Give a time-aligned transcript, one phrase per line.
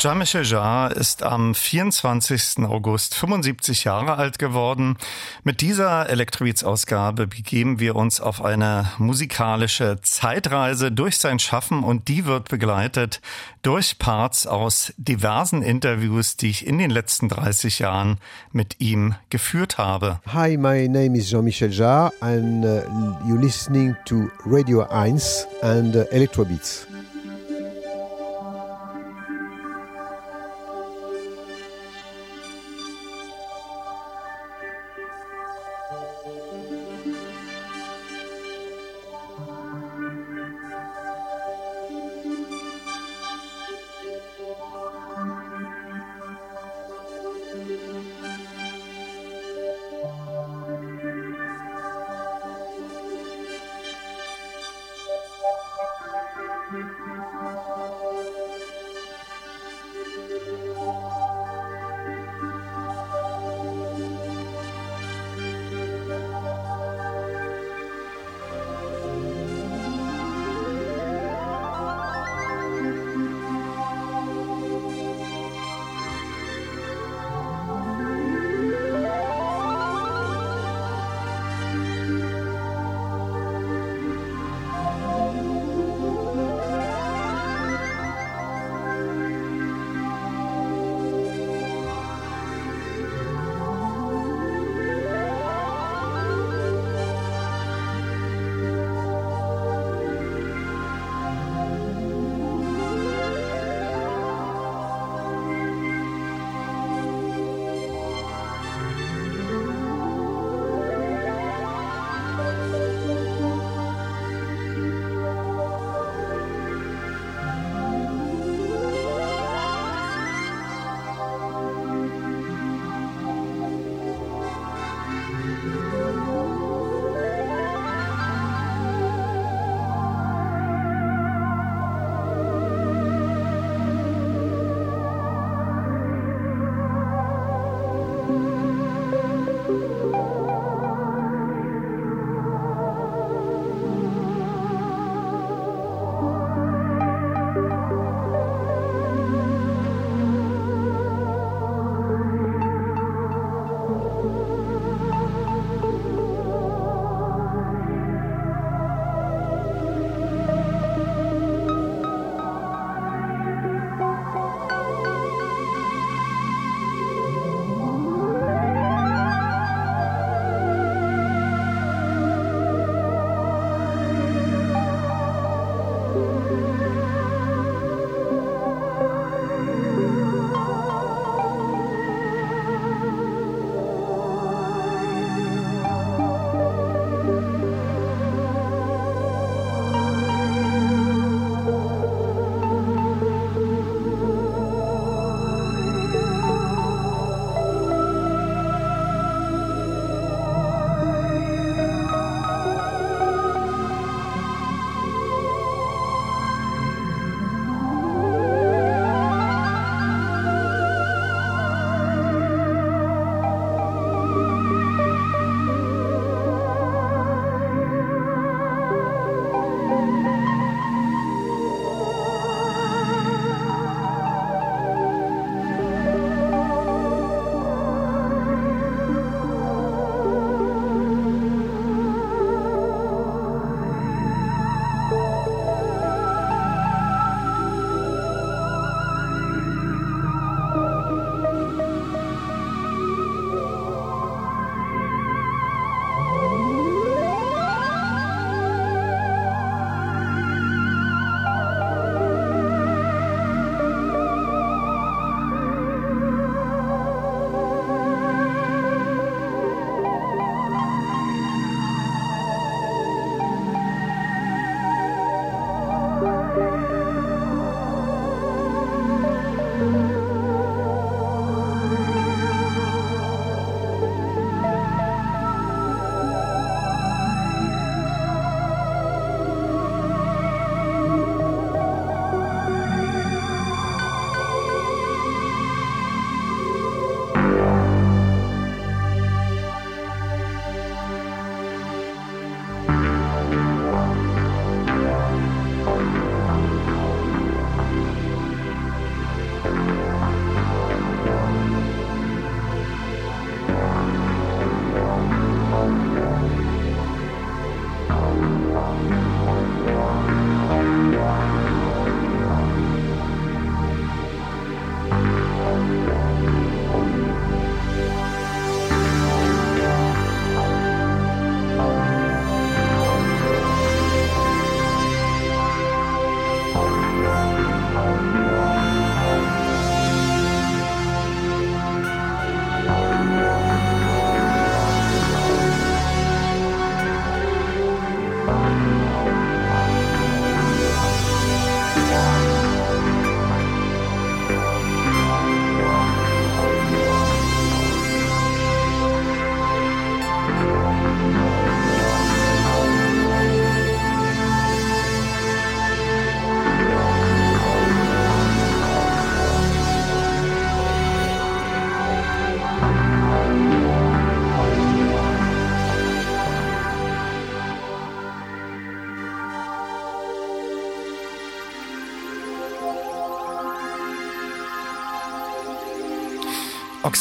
[0.00, 2.64] Jean-Michel Jarre ist am 24.
[2.64, 4.96] August 75 Jahre alt geworden.
[5.44, 12.24] Mit dieser Elektrobeats-Ausgabe begeben wir uns auf eine musikalische Zeitreise durch sein Schaffen und die
[12.24, 13.20] wird begleitet
[13.60, 18.20] durch Parts aus diversen Interviews, die ich in den letzten 30 Jahren
[18.52, 20.20] mit ihm geführt habe.
[20.32, 22.80] Hi, my name is Jean-Michel Jarre and uh,
[23.28, 26.86] you're listening to Radio 1 and uh, Electrobeats.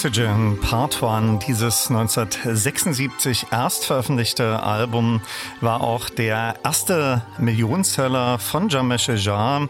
[0.01, 5.19] Oxygen Part One, dieses 1976 erst veröffentlichte Album,
[5.59, 9.67] war auch der erste Millionenseller von Jamesh Jar.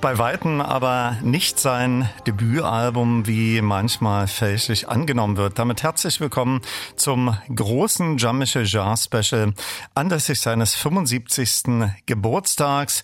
[0.00, 5.58] Bei Weitem aber nicht sein Debütalbum, wie manchmal fälschlich angenommen wird.
[5.58, 6.60] Damit herzlich willkommen
[6.94, 9.52] zum großen Jamesh Jar Special
[9.96, 11.90] anlässlich seines 75.
[12.06, 13.02] Geburtstags.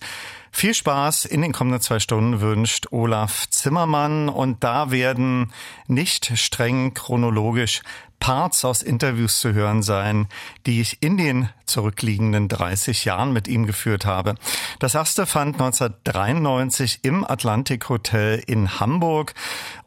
[0.55, 4.29] Viel Spaß in den kommenden zwei Stunden wünscht Olaf Zimmermann.
[4.29, 5.51] Und da werden
[5.87, 7.81] nicht streng chronologisch
[8.23, 10.29] Parts aus Interviews zu hören sein,
[10.65, 14.35] die ich in den zurückliegenden 30 Jahren mit ihm geführt habe.
[14.79, 19.33] Das erste fand 1993 im Atlantik Hotel in Hamburg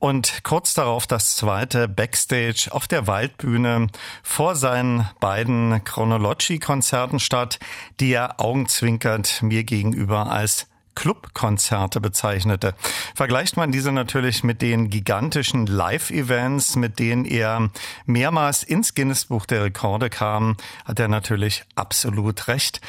[0.00, 3.86] und kurz darauf das zweite Backstage auf der Waldbühne
[4.22, 7.58] vor seinen beiden Chronology-Konzerten statt,
[8.00, 10.66] die er augenzwinkert mir gegenüber als
[10.96, 12.74] Clubkonzerte bezeichnete.
[13.14, 17.70] Vergleicht man diese natürlich mit den gigantischen Live-Events, mit denen er
[18.06, 22.80] mehrmals ins Guinness-Buch der Rekorde kam, hat er natürlich absolut recht.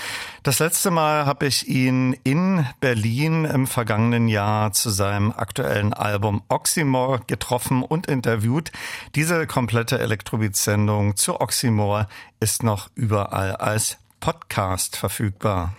[0.41, 6.41] Das letzte Mal habe ich ihn in Berlin im vergangenen Jahr zu seinem aktuellen Album
[6.47, 8.71] Oxymore getroffen und interviewt.
[9.15, 12.07] Diese komplette Elektrobeat-Sendung zu Oxymore
[12.39, 15.73] ist noch überall als Podcast verfügbar.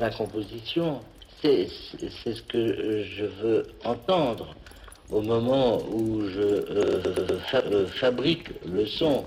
[0.00, 1.00] Ma composition,
[1.42, 4.56] c'est ce que je veux entendre
[5.10, 9.24] au moment où je euh, euh, fabrique le son.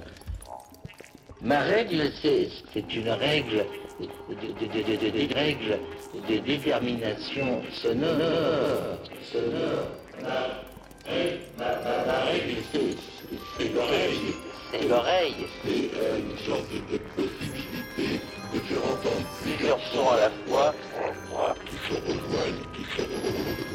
[1.41, 3.65] Ma règle, c'est une règle
[3.99, 5.79] des règles
[6.27, 8.97] de détermination sonore.
[9.31, 9.87] sonore.
[11.59, 12.55] Ma, règle,
[13.57, 14.33] c'est l'oreille.
[14.71, 15.35] C'est l'oreille.
[15.63, 20.75] C'est une sorte de possibilité de faire entendre plusieurs sons à la fois,
[21.65, 23.72] qui se rejoignent, qui se rejoignent.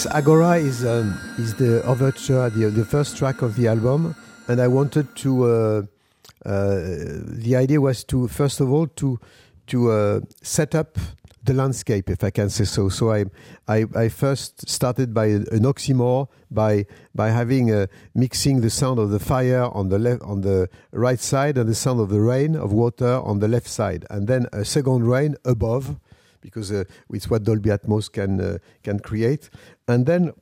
[0.00, 4.16] Yes, Agora is um, is the overture, the the first track of the album,
[4.48, 5.44] and I wanted to.
[5.44, 5.82] Uh,
[6.46, 6.80] uh,
[7.44, 9.20] the idea was to first of all to
[9.66, 10.96] to uh, set up
[11.44, 12.88] the landscape, if I can say so.
[12.88, 13.26] So I,
[13.68, 19.10] I, I first started by an oxymore by by having uh, mixing the sound of
[19.10, 22.56] the fire on the left on the right side and the sound of the rain
[22.56, 26.00] of water on the left side, and then a second rain above,
[26.40, 29.50] because uh, it's what Dolby Atmos can uh, can create,
[29.88, 30.32] and then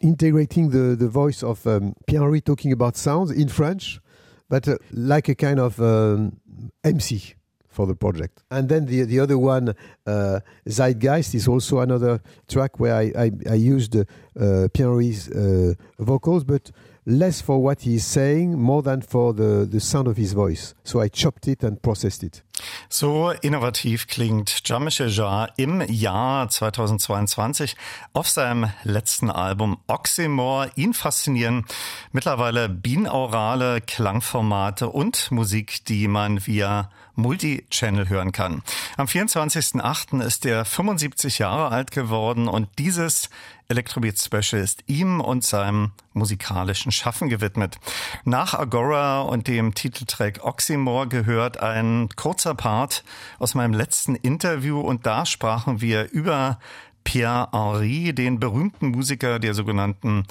[0.00, 4.00] integrating the the voice of um, Pierre-Henri talking about sounds in French,
[4.48, 6.40] but uh, like a kind of um,
[6.84, 7.34] MC
[7.68, 8.42] for the project.
[8.50, 9.74] And then the the other one,
[10.06, 16.44] uh, Zeitgeist, is also another track where I I, I used uh, Pierre's uh, vocals,
[16.44, 16.70] but
[17.04, 20.74] less for what he's saying, more than for the the sound of his voice.
[20.84, 22.42] So I chopped it and processed it.
[22.88, 27.74] So innovativ klingt Jean-Michel Jarre im Jahr 2022
[28.12, 30.70] auf seinem letzten Album Oxymore.
[30.76, 31.64] Ihn faszinieren
[32.12, 38.62] mittlerweile binaurale Klangformate und Musik, die man via Multichannel hören kann.
[38.96, 40.22] Am 24.08.
[40.22, 43.28] ist er 75 Jahre alt geworden und dieses
[43.72, 47.78] Electrobeat Special ist ihm und seinem musikalischen Schaffen gewidmet.
[48.24, 53.02] Nach Agora und dem Titeltrack Oxymore gehört ein kurzer Part
[53.38, 56.58] aus meinem letzten Interview und da sprachen wir über
[57.02, 60.24] Pierre Henry, den berühmten Musiker der sogenannten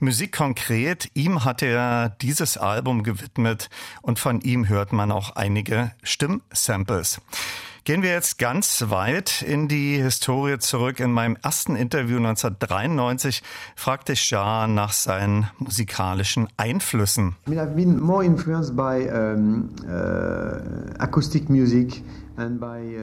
[0.00, 1.08] Musik konkret.
[1.14, 3.70] Ihm hat er dieses Album gewidmet
[4.02, 7.20] und von ihm hört man auch einige Stimmsamples.
[7.88, 11.00] Gehen wir jetzt ganz weit in die Historie zurück.
[11.00, 13.42] In meinem ersten Interview 1993
[13.76, 17.36] fragte ich Jar nach seinen musikalischen Einflüssen.
[17.46, 22.02] I mean, I've been more influenced by um, uh, acoustic music.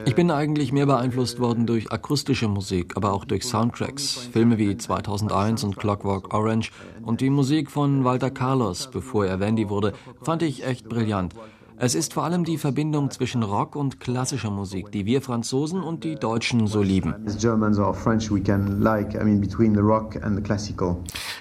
[0.06, 4.30] Ich bin eigentlich mehr beeinflusst worden durch akustische Musik, aber auch durch Soundtracks.
[4.32, 9.68] Filme wie 2001 und Clockwork Orange und die Musik von Walter Carlos, bevor er Wendy
[9.68, 11.34] wurde, fand ich echt brillant.
[11.78, 16.06] Es ist vor allem die Verbindung zwischen Rock und klassischer Musik, die wir Franzosen und
[16.06, 17.14] die Deutschen so lieben.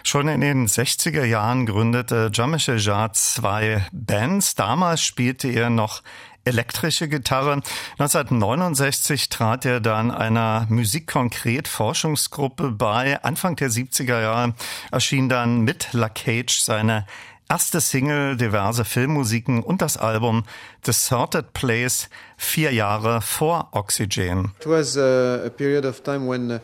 [0.02, 4.56] Schon in den 60er Jahren gründete Jean-Michel Jarre zwei Bands.
[4.56, 6.02] Damals spielte er noch
[6.44, 7.62] elektrische Gitarre.
[7.98, 13.22] 1969 trat er dann einer Musikkonkret-Forschungsgruppe bei.
[13.22, 14.54] Anfang der 70er Jahre
[14.90, 17.06] erschien dann mit La Cage seine
[17.48, 20.44] erste Single, diverse Filmmusiken und das Album
[20.84, 24.52] The Sorted Place vier Jahre vor Oxygen.
[24.60, 26.58] It was uh, a period of time when uh,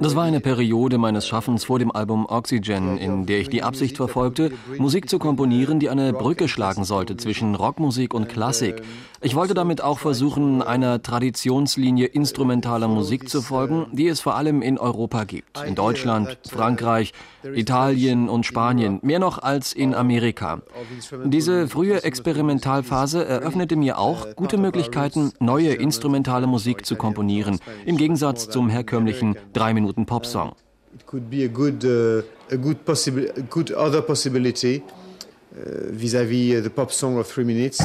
[0.00, 3.96] das war eine Periode meines Schaffens vor dem Album Oxygen, in der ich die Absicht
[3.96, 8.82] verfolgte, Musik zu komponieren, die eine Brücke schlagen sollte zwischen Rockmusik und Klassik.
[9.20, 14.62] Ich wollte damit auch versuchen, einer Traditionslinie instrumentaler Musik zu folgen, die es vor allem
[14.62, 15.62] in Europa gibt.
[15.64, 17.12] In Deutschland, Frankreich,
[17.44, 20.62] Italien und Spanien, mehr noch als in Amerika.
[21.24, 28.50] Diese frühe Experimentalphase eröffnete mir auch gute Möglichkeiten, neue instrumentale Musik zu komponieren, im Gegensatz
[28.50, 30.52] zum herkömmlichen 3 Minuten Popsong.
[30.94, 32.22] It could be a good, uh,
[34.80, 37.78] uh, vis-à-vis -vis the pop song of 3 minutes.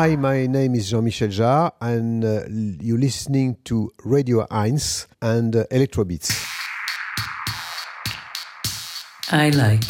[0.00, 2.44] Hi, my name is Jean-Michel Jarre, and uh,
[2.80, 4.78] you're listening to Radio 1
[5.20, 6.30] and uh, Electrobeats.
[9.30, 9.84] I like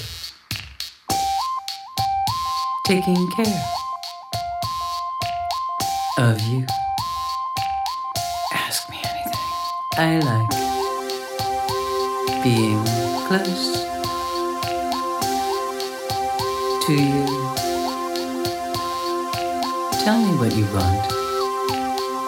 [2.87, 3.63] taking care
[6.19, 6.67] of you.
[8.53, 9.33] Ask me anything.
[9.97, 10.51] I like
[12.43, 12.85] being
[13.29, 13.87] close
[16.87, 17.30] to you.
[20.51, 21.11] What you want.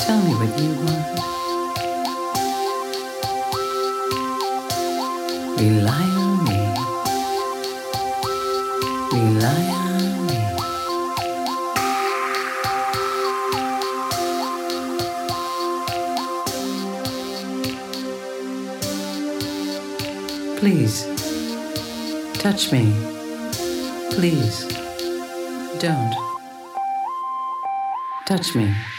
[0.00, 1.06] Tell me what you want.
[5.58, 6.58] Rely on me.
[9.12, 10.38] Rely on me.
[20.58, 20.96] Please,
[22.35, 22.85] touch me.
[24.12, 24.66] Please,
[25.80, 26.21] don't
[28.42, 28.91] touch me.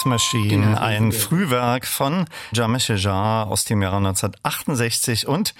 [0.00, 5.54] Eros Machine, ein Frühwerk von Jean-Michel Jarre aus dem Jahre 1968 und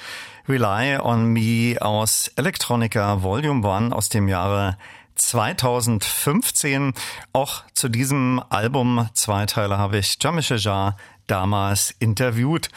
[0.49, 4.79] Rely on Me aus Electronica Volume 1 aus dem Jahre
[5.17, 6.95] 2015.
[7.35, 10.97] Auch zu diesem Album Zweiteiler habe ich Jean-Michel Jarre
[11.31, 12.69] damals interviewt.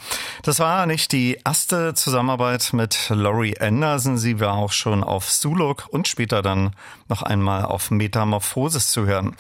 [0.43, 4.17] Das war nicht die erste Zusammenarbeit mit Laurie Anderson.
[4.17, 6.75] Sie war auch schon auf Suluk und später dann
[7.09, 9.35] noch einmal auf Metamorphosis zu hören.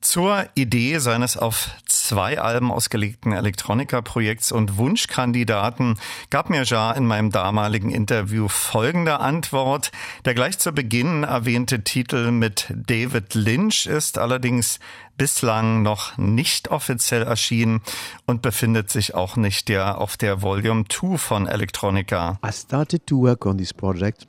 [0.00, 5.98] Zur Idee seines auf zwei Alben ausgelegten Electronica-Projekts und Wunschkandidaten
[6.30, 9.90] gab mir Jar in meinem damaligen Interview folgende Antwort.
[10.24, 14.78] Der gleich zu Beginn erwähnte Titel mit David Lynch ist allerdings
[15.18, 17.80] bislang noch nicht offiziell erschienen
[18.24, 22.38] und befindet sich auch nicht der auf der Volume 2 von Electronica.
[22.46, 24.26] I started to work on this project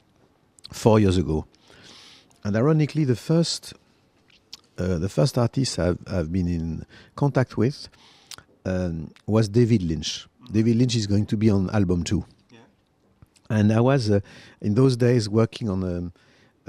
[0.71, 1.45] four years ago,
[2.43, 3.75] and ironically, the first
[4.79, 7.87] uh, the first artist I've, I've been in contact with
[8.65, 10.27] um, was David Lynch.
[10.51, 12.25] David Lynch is going to be on album two,
[13.49, 14.19] and I was uh,
[14.59, 16.11] in those days working on a,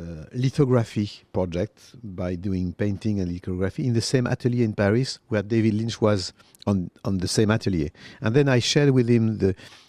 [0.00, 5.42] a lithography project by doing painting and lithography in the same atelier in Paris where
[5.42, 6.32] David Lynch was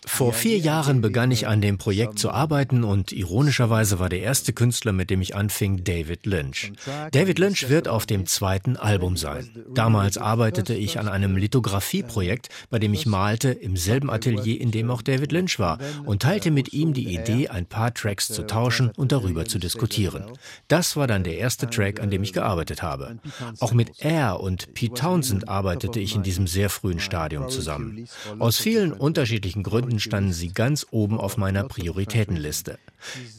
[0.08, 4.52] Vor vier Jahren begann ich an dem Projekt zu arbeiten und ironischerweise war der erste
[4.52, 6.74] Künstler, mit dem ich anfing, David Lynch.
[7.12, 9.50] David Lynch wird auf dem zweiten Album sein.
[9.76, 14.90] Damals arbeitete ich an einem Lithografieprojekt, bei dem ich malte im selben Atelier, in dem
[14.90, 18.92] auch David Lynch war und teilte mit ihm die Idee, ein paar Tracks zu tauschen
[18.98, 20.24] und darüber zu diskutieren.
[20.68, 23.20] Das war dann der erste Track, an dem ich gearbeitet habe.
[23.60, 28.08] Auch mit Air und Pete Townsend arbeitete ich in diesem sehr frühen Stadium zusammen.
[28.40, 32.78] Aus vielen unterschiedlichen Gründen standen sie ganz oben auf meiner Prioritätenliste.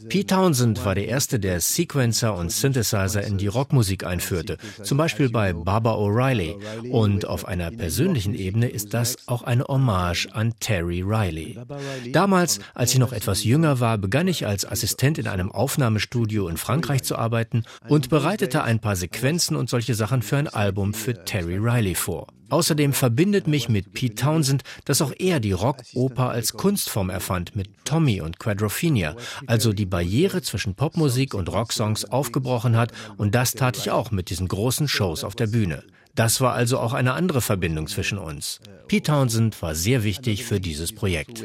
[0.09, 5.29] Pete Townsend war der erste, der Sequencer und Synthesizer in die Rockmusik einführte, zum Beispiel
[5.29, 6.55] bei Baba O'Reilly.
[6.89, 11.59] Und auf einer persönlichen Ebene ist das auch eine Hommage an Terry Riley.
[12.11, 16.57] Damals, als ich noch etwas jünger war, begann ich als Assistent in einem Aufnahmestudio in
[16.57, 21.25] Frankreich zu arbeiten und bereitete ein paar Sequenzen und solche Sachen für ein Album für
[21.25, 22.27] Terry Riley vor.
[22.53, 27.67] Außerdem verbindet mich mit Pete Townsend, dass auch er die Rockoper als Kunstform erfand mit
[27.83, 29.15] Tommy und Quadrophenia,
[29.53, 34.31] also die Barriere zwischen Popmusik und Rocksongs aufgebrochen hat und das tat ich auch mit
[34.31, 35.83] diesen großen Shows auf der Bühne.
[36.15, 38.61] Das war also auch eine andere Verbindung zwischen uns.
[38.87, 41.43] Pete Townsend war sehr wichtig für dieses Projekt.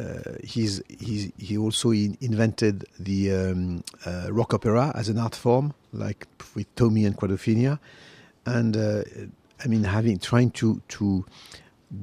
[0.00, 5.34] Uh, he's, he's, he also in, invented the um, uh, rock opera as an art
[5.34, 7.80] form, like with Tommy and Quadrophenia,
[8.46, 9.02] and uh,
[9.58, 11.24] I mean having trying to to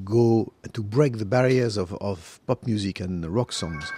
[0.04, 3.92] go to break the barriers of, of pop music and rock songs.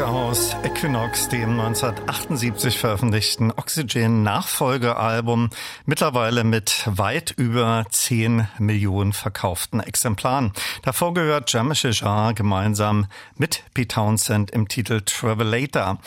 [0.00, 5.50] Musik aus Equinox, dem 1978 veröffentlichten Oxygen-Nachfolgealbum,
[5.84, 10.52] mittlerweile mit weit über 10 Millionen verkauften Exemplaren.
[10.82, 15.98] Davor gehört James Jar gemeinsam mit Pete Townsend im Titel Travelator.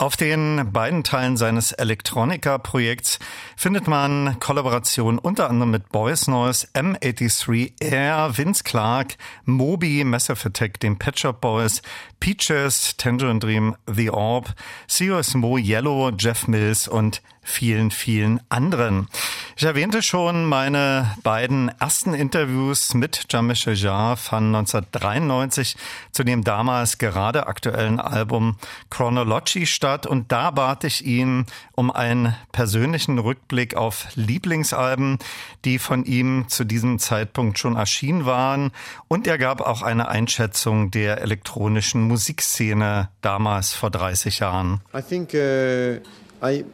[0.00, 3.18] Auf den beiden Teilen seines Electronica-Projekts
[3.54, 10.80] findet man Kollaborationen unter anderem mit Boys Noise, M83 Air, Vince Clark, Moby, Massive Attack,
[10.80, 11.82] den Pet Shop Boys,
[12.20, 14.54] Peaches, Tangerine Dream, The Orb,
[14.86, 19.08] COS Mo, Yellow, Jeff Mills und vielen, vielen anderen.
[19.56, 25.76] Ich erwähnte schon meine beiden ersten Interviews mit Jean-Michel Jarre von 1993
[26.12, 28.56] zu dem damals gerade aktuellen Album
[28.90, 35.18] Chronology statt und da bat ich ihn um einen persönlichen Rückblick auf Lieblingsalben,
[35.64, 38.70] die von ihm zu diesem Zeitpunkt schon erschienen waren
[39.08, 44.80] und er gab auch eine Einschätzung der elektronischen Musikszene damals vor 30 Jahren.
[44.92, 46.00] I think uh,
[46.44, 46.64] I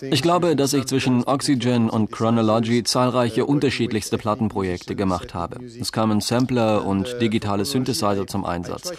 [0.00, 5.58] ich glaube, dass ich zwischen Oxygen und Chronology zahlreiche unterschiedlichste Plattenprojekte gemacht habe.
[5.64, 8.92] Es kamen Sampler und digitale Synthesizer zum Einsatz.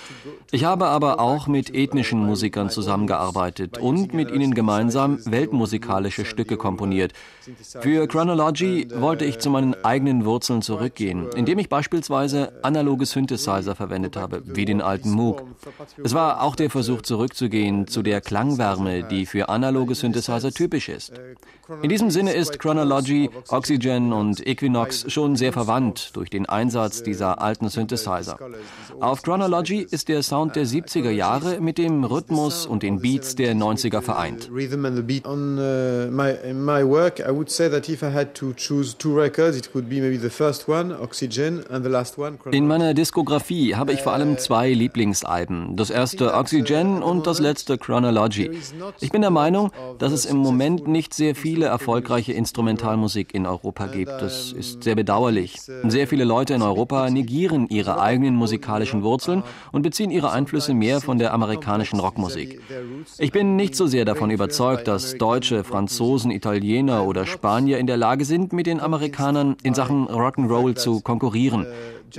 [0.51, 7.13] Ich habe aber auch mit ethnischen Musikern zusammengearbeitet und mit ihnen gemeinsam weltmusikalische Stücke komponiert.
[7.79, 14.17] Für Chronology wollte ich zu meinen eigenen Wurzeln zurückgehen, indem ich beispielsweise analoge Synthesizer verwendet
[14.17, 15.43] habe, wie den alten Moog.
[16.03, 20.89] Es war auch der Versuch zurück zurückzugehen zu der Klangwärme, die für analoge Synthesizer typisch
[20.89, 21.13] ist.
[21.83, 27.41] In diesem Sinne ist Chronology, Oxygen und Equinox schon sehr verwandt durch den Einsatz dieser
[27.41, 28.39] alten Synthesizer.
[28.99, 33.53] Auf Chronology ist der Sound der 70er Jahre mit dem Rhythmus und den Beats der
[33.53, 34.49] 90er vereint.
[42.51, 45.75] In meiner Diskografie habe ich vor allem zwei Lieblingsalben.
[45.75, 48.51] Das erste Oxygen und das letzte Chronology.
[48.99, 53.87] Ich bin der Meinung, dass es im Moment nicht sehr viele erfolgreiche Instrumentalmusik in Europa
[53.87, 54.11] gibt.
[54.11, 55.57] Das ist sehr bedauerlich.
[55.87, 61.01] Sehr viele Leute in Europa negieren ihre eigenen musikalischen Wurzeln und beziehen ihre Einflüsse mehr
[61.01, 62.61] von der amerikanischen Rockmusik.
[63.17, 67.97] Ich bin nicht so sehr davon überzeugt, dass Deutsche, Franzosen, Italiener oder Spanier in der
[67.97, 71.65] Lage sind, mit den Amerikanern in Sachen Rock'n'Roll zu konkurrieren.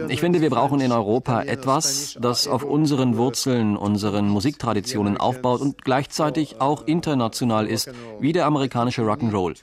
[0.08, 5.84] Ich finde, wir brauchen in Europa etwas, das auf unseren Wurzeln, unseren Musiktraditionen aufbaut und
[5.84, 9.56] gleichzeitig auch international ist, wie der amerikanische Rock'n'Roll.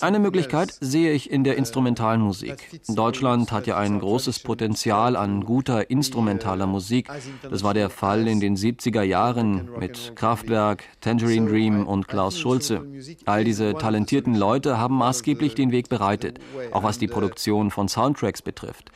[0.00, 2.80] Eine Möglichkeit sehe ich in der instrumentalen Musik.
[2.88, 7.08] Deutschland hat ja ein großes Potenzial an guter instrumentaler Musik.
[7.48, 12.84] Das war der Fall in den 70er Jahren mit Kraftwerk, Tangerine Dream und Klaus Schulze.
[13.24, 16.40] All diese talentierten Leute haben maßgeblich den Weg bereitet,
[16.72, 18.90] auch was die Produktion von Soundtracks betrifft.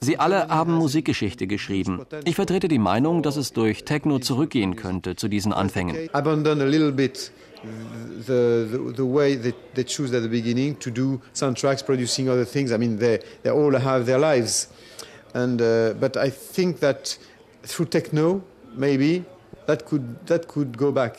[0.00, 2.00] Sie alle haben Musikgeschichte geschrieben.
[2.24, 5.96] Ich vertrete die Meinung, dass es durch Techno zurückgehen könnte zu diesen Anfängen.
[8.26, 12.44] The, the, the way they, they choose at the beginning to do soundtracks, producing other
[12.44, 12.70] things.
[12.70, 14.68] I mean, they, they all have their lives.
[15.34, 16.16] And, uh, but
[17.64, 18.42] through techno,
[18.76, 19.24] maybe,
[19.66, 21.18] that could, that could go back.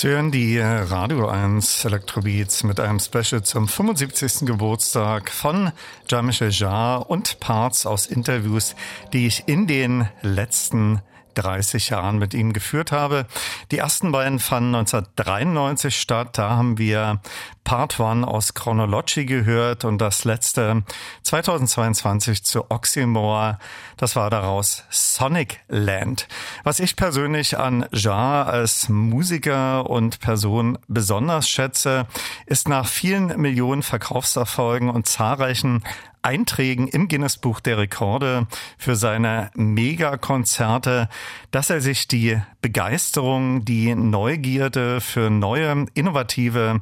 [0.00, 4.46] Sie hören die Radio 1 Electrobeats mit einem Special zum 75.
[4.46, 5.72] Geburtstag von
[6.08, 8.76] Jean-Michel Jarre und Parts aus Interviews,
[9.12, 11.02] die ich in den letzten
[11.34, 13.26] 30 Jahren mit ihm geführt habe.
[13.70, 16.38] Die ersten beiden fanden 1993 statt.
[16.38, 17.20] Da haben wir
[17.64, 20.82] Part 1 aus Chronology gehört und das letzte
[21.22, 23.58] 2022 zu Oxymore.
[23.96, 26.26] Das war daraus Sonic Land.
[26.64, 32.06] Was ich persönlich an Jar als Musiker und Person besonders schätze,
[32.46, 35.84] ist nach vielen Millionen Verkaufserfolgen und zahlreichen
[36.22, 38.46] Einträgen im Guinness Buch der Rekorde
[38.78, 41.08] für seine Megakonzerte,
[41.50, 46.80] dass er sich die Begeisterung, die Neugierde für neue, innovative,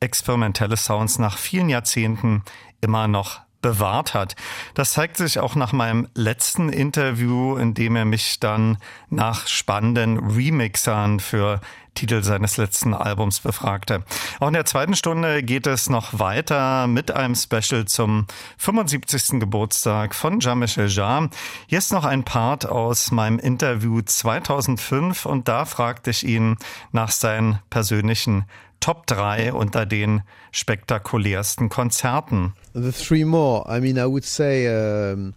[0.00, 2.42] experimentelle Sounds nach vielen Jahrzehnten
[2.80, 4.36] immer noch bewahrt hat.
[4.74, 8.78] Das zeigt sich auch nach meinem letzten Interview, in dem er mich dann
[9.10, 11.60] nach spannenden Remixern für
[11.94, 14.02] Titel seines letzten Albums befragte.
[14.38, 18.26] Auch in der zweiten Stunde geht es noch weiter mit einem Special zum
[18.58, 19.40] 75.
[19.40, 21.30] Geburtstag von Jean-Michel Jarre.
[21.66, 26.56] Hier ist noch ein Part aus meinem Interview 2005 und da fragte ich ihn
[26.92, 28.44] nach seinen persönlichen
[28.80, 30.22] Top 3 unter den
[30.52, 32.54] spektakulärsten Konzerten.
[32.72, 34.66] The three more, I mean, I would say
[35.12, 35.34] um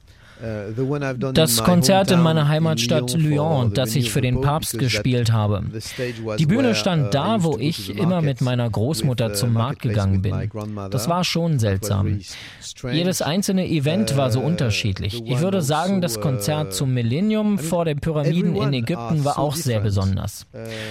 [1.33, 5.63] das Konzert in meiner Heimatstadt Lyon, das ich für den Papst gespielt habe.
[6.37, 10.49] Die Bühne stand da, wo ich immer mit meiner Großmutter uh, zum Markt gegangen bin.
[10.91, 12.19] Das war schon seltsam.
[12.91, 15.23] Jedes einzelne Event war so uh, unterschiedlich.
[15.25, 19.55] Ich würde sagen, das Konzert uh, zum Millennium vor den Pyramiden in Ägypten war auch
[19.55, 20.45] sehr besonders.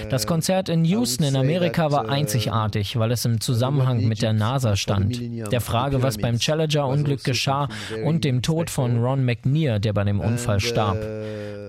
[0.09, 4.77] Das Konzert in Houston in Amerika war einzigartig, weil es im Zusammenhang mit der NASA
[4.77, 5.21] stand,
[5.53, 7.69] der Frage, was beim Challenger-Unglück geschah
[8.05, 10.99] und dem Tod von Ron McNeil McNear, der bei dem Unfall starb.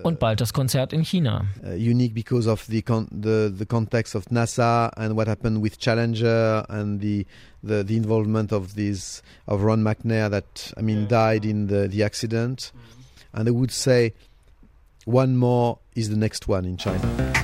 [0.04, 1.46] Und bald das Konzert in China.
[1.64, 5.80] Uh, unique because of the, con the, the context of NASA and what happened with
[5.80, 7.26] Challenger and the
[7.64, 12.04] the, the involvement of these of Ron McNair that I mean died in the, the
[12.04, 12.74] accident.
[13.34, 14.14] And I would say
[15.06, 17.43] one more is the next one in China.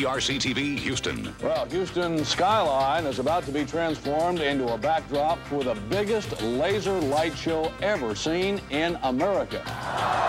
[0.00, 1.34] KPRC TV, Houston.
[1.42, 6.98] Well, Houston skyline is about to be transformed into a backdrop for the biggest laser
[6.98, 9.58] light show ever seen in America.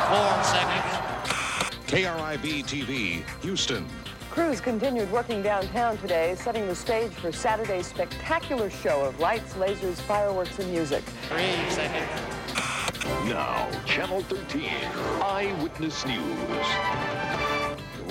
[0.09, 1.87] Four seconds.
[1.87, 3.85] KRIB TV, Houston.
[4.29, 9.95] Crews continued working downtown today, setting the stage for Saturday's spectacular show of lights, lasers,
[10.01, 11.01] fireworks, and music.
[11.29, 12.09] Three seconds.
[13.29, 14.69] Now, Channel 13,
[15.21, 17.50] Eyewitness News.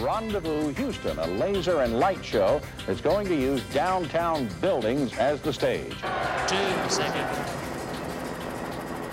[0.00, 5.52] Rendezvous Houston, a laser and light show that's going to use downtown buildings as the
[5.52, 5.92] stage.
[6.48, 7.38] Two seconds.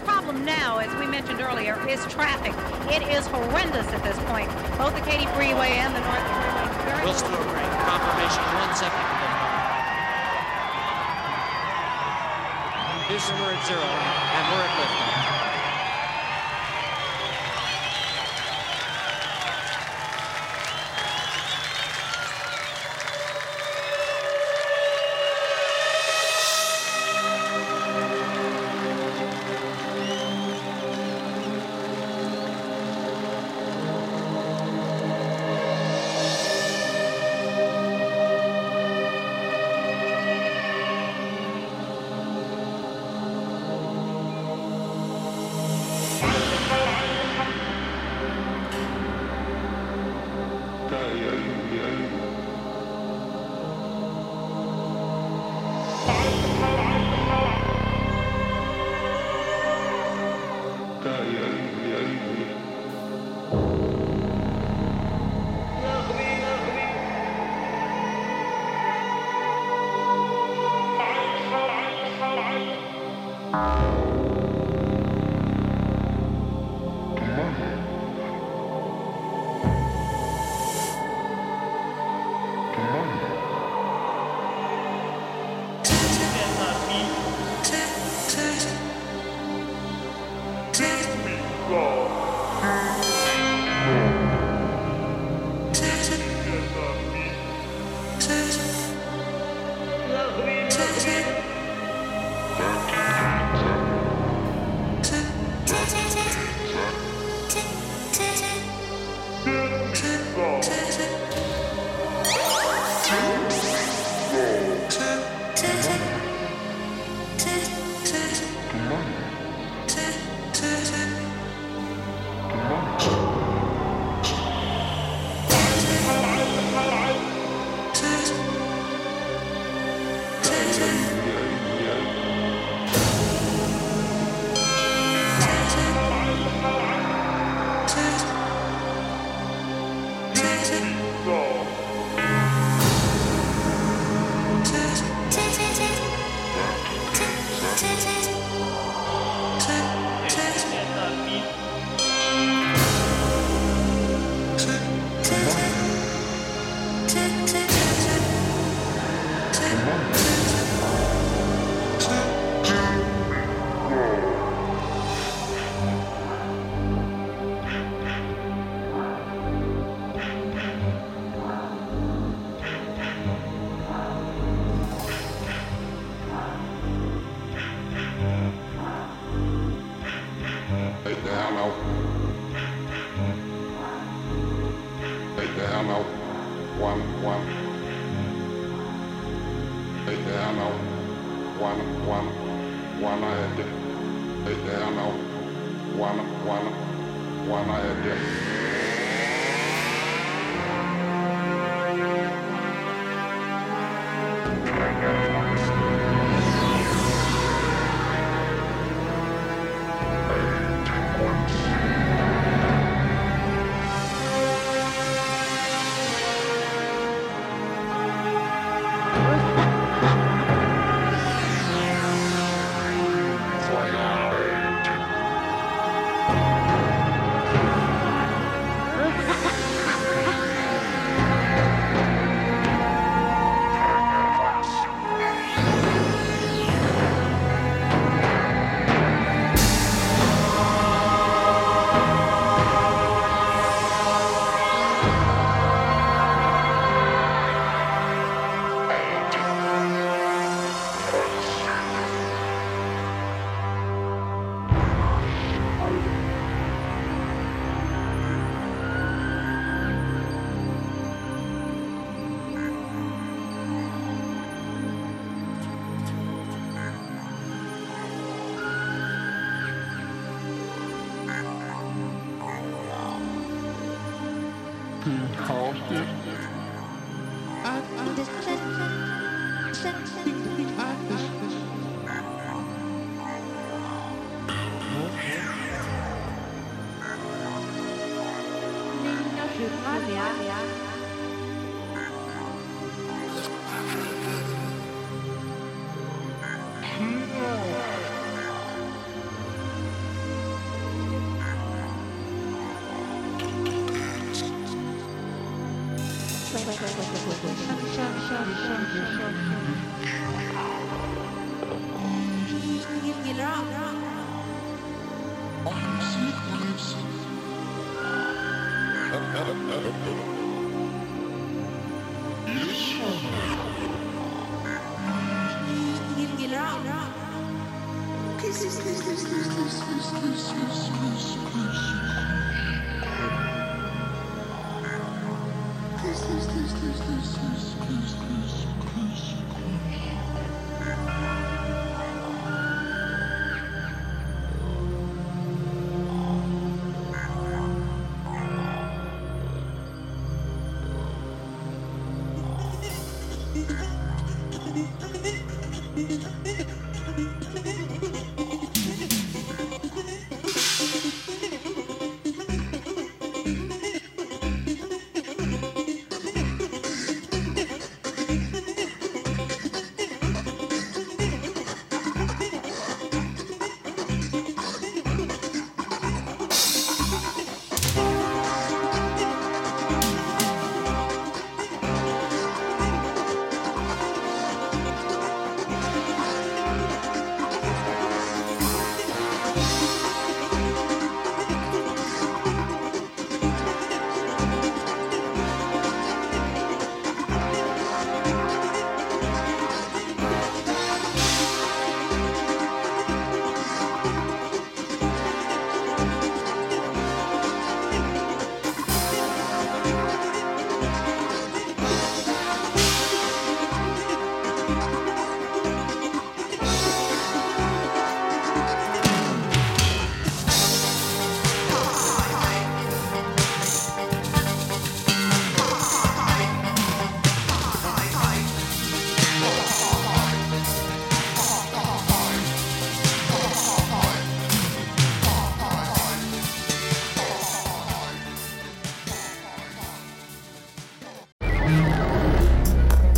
[0.05, 2.53] Problem now, as we mentioned earlier, is traffic.
[2.89, 4.49] It is horrendous at this point.
[4.77, 6.23] Both the Katy Freeway and the North
[6.83, 7.03] Freeway.
[7.03, 9.17] We'll still bring confirmation one second.
[13.07, 15.26] Houston, we're at zero, and we're at liftoff.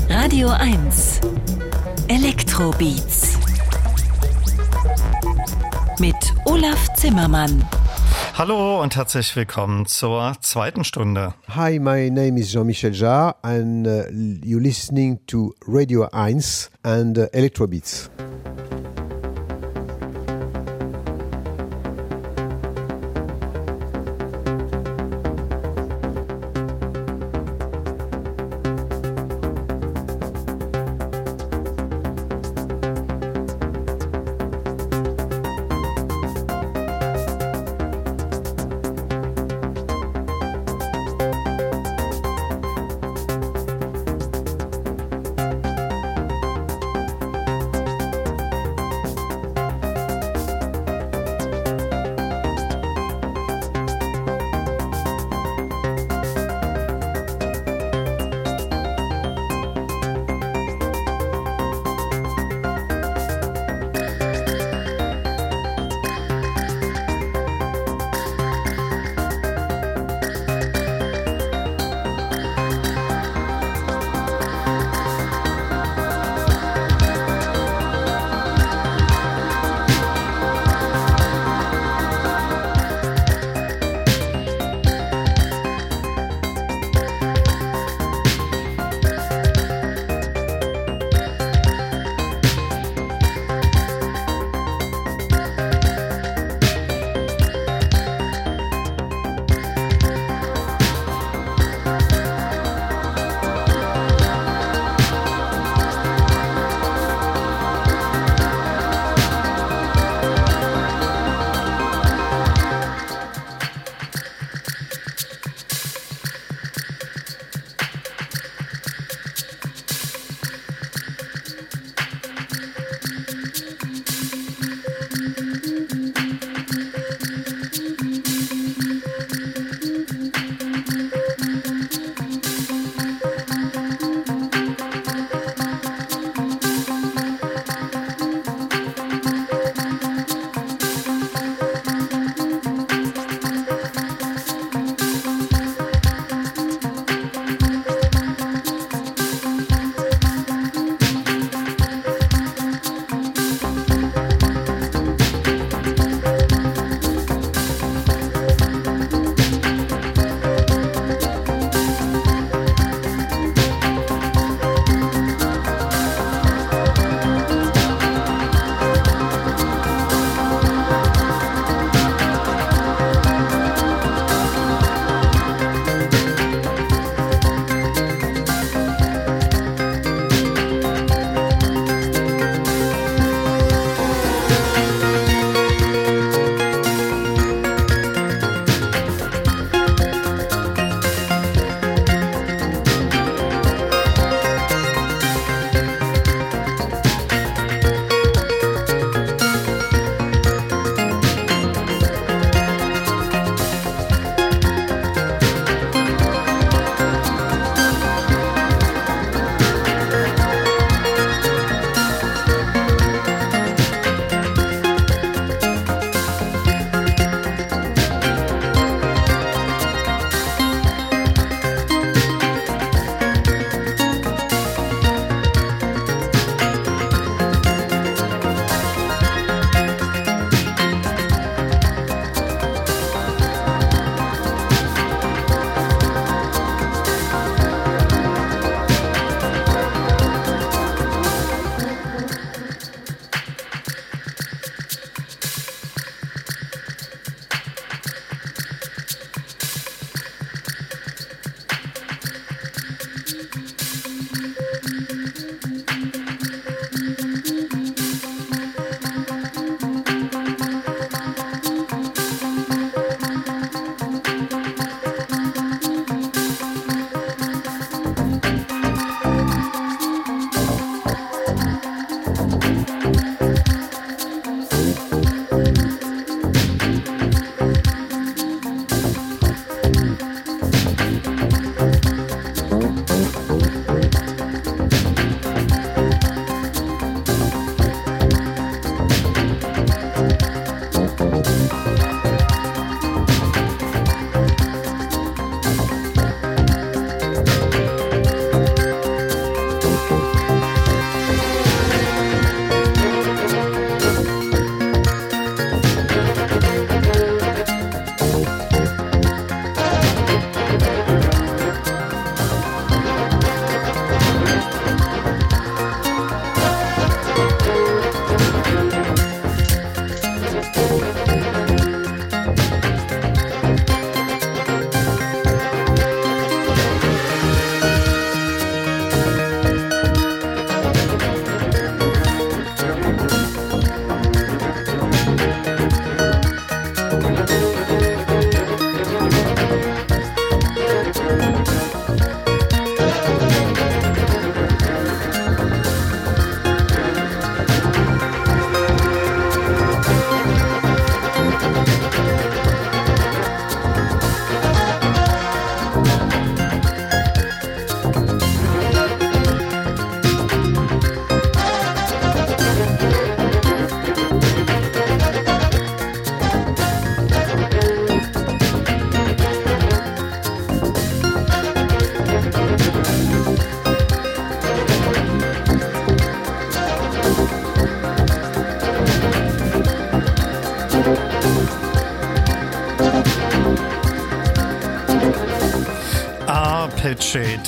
[0.10, 1.22] Radio 1
[2.08, 3.38] Elektrobeats
[6.00, 7.64] mit Olaf Zimmermann.
[8.36, 11.36] Hallo und herzlich willkommen zur zweiten Stunde.
[11.50, 14.06] Hi, my name is Jean-Michel Jarre and uh,
[14.44, 18.10] you're listening to Radio 1 and uh, Electrobeats.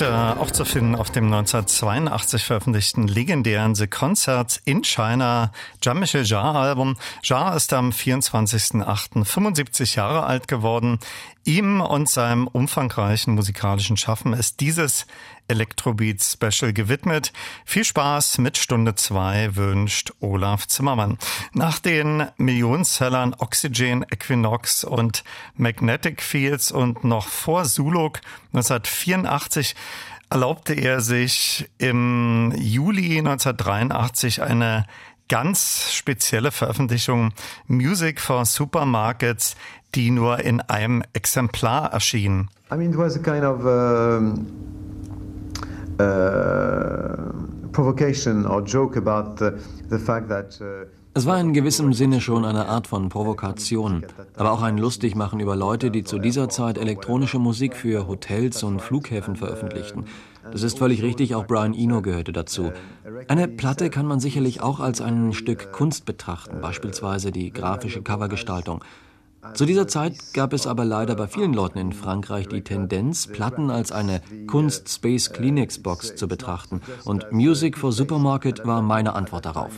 [0.02, 6.58] Äh, auch zu finden auf dem 1982 veröffentlichten legendären The Concerts in China Jean-Michel Jarre
[6.58, 6.96] Album.
[7.22, 10.98] Jarre ist am 24.08.75 Jahre alt geworden.
[11.44, 15.06] Ihm und seinem umfangreichen musikalischen Schaffen ist dieses
[15.48, 17.32] Electrobeat Special gewidmet.
[17.64, 21.18] Viel Spaß mit Stunde 2 wünscht Olaf Zimmermann.
[21.52, 25.24] Nach den Millionensellern Oxygen, Equinox und
[25.56, 28.20] Magnetic Fields und noch vor Zuluk
[28.54, 29.74] 1984
[30.30, 34.86] erlaubte er sich im Juli 1983 eine
[35.28, 37.32] ganz spezielle Veröffentlichung
[37.66, 39.56] Music for Supermarkets,
[39.94, 42.48] die nur in einem Exemplar erschien.
[42.70, 44.38] I mean, it was a kind of uh,
[51.14, 55.56] es war in gewissem Sinne schon eine Art von Provokation, aber auch ein Lustigmachen über
[55.56, 60.06] Leute, die zu dieser Zeit elektronische Musik für Hotels und Flughäfen veröffentlichten.
[60.50, 62.72] Das ist völlig richtig, auch Brian Eno gehörte dazu.
[63.28, 68.82] Eine Platte kann man sicherlich auch als ein Stück Kunst betrachten, beispielsweise die grafische Covergestaltung.
[69.54, 73.70] Zu dieser Zeit gab es aber leider bei vielen Leuten in Frankreich die Tendenz, Platten
[73.70, 76.80] als eine Kunst-Space Kleenex-Box zu betrachten.
[77.04, 79.72] Und Music for Supermarket war meine Antwort darauf.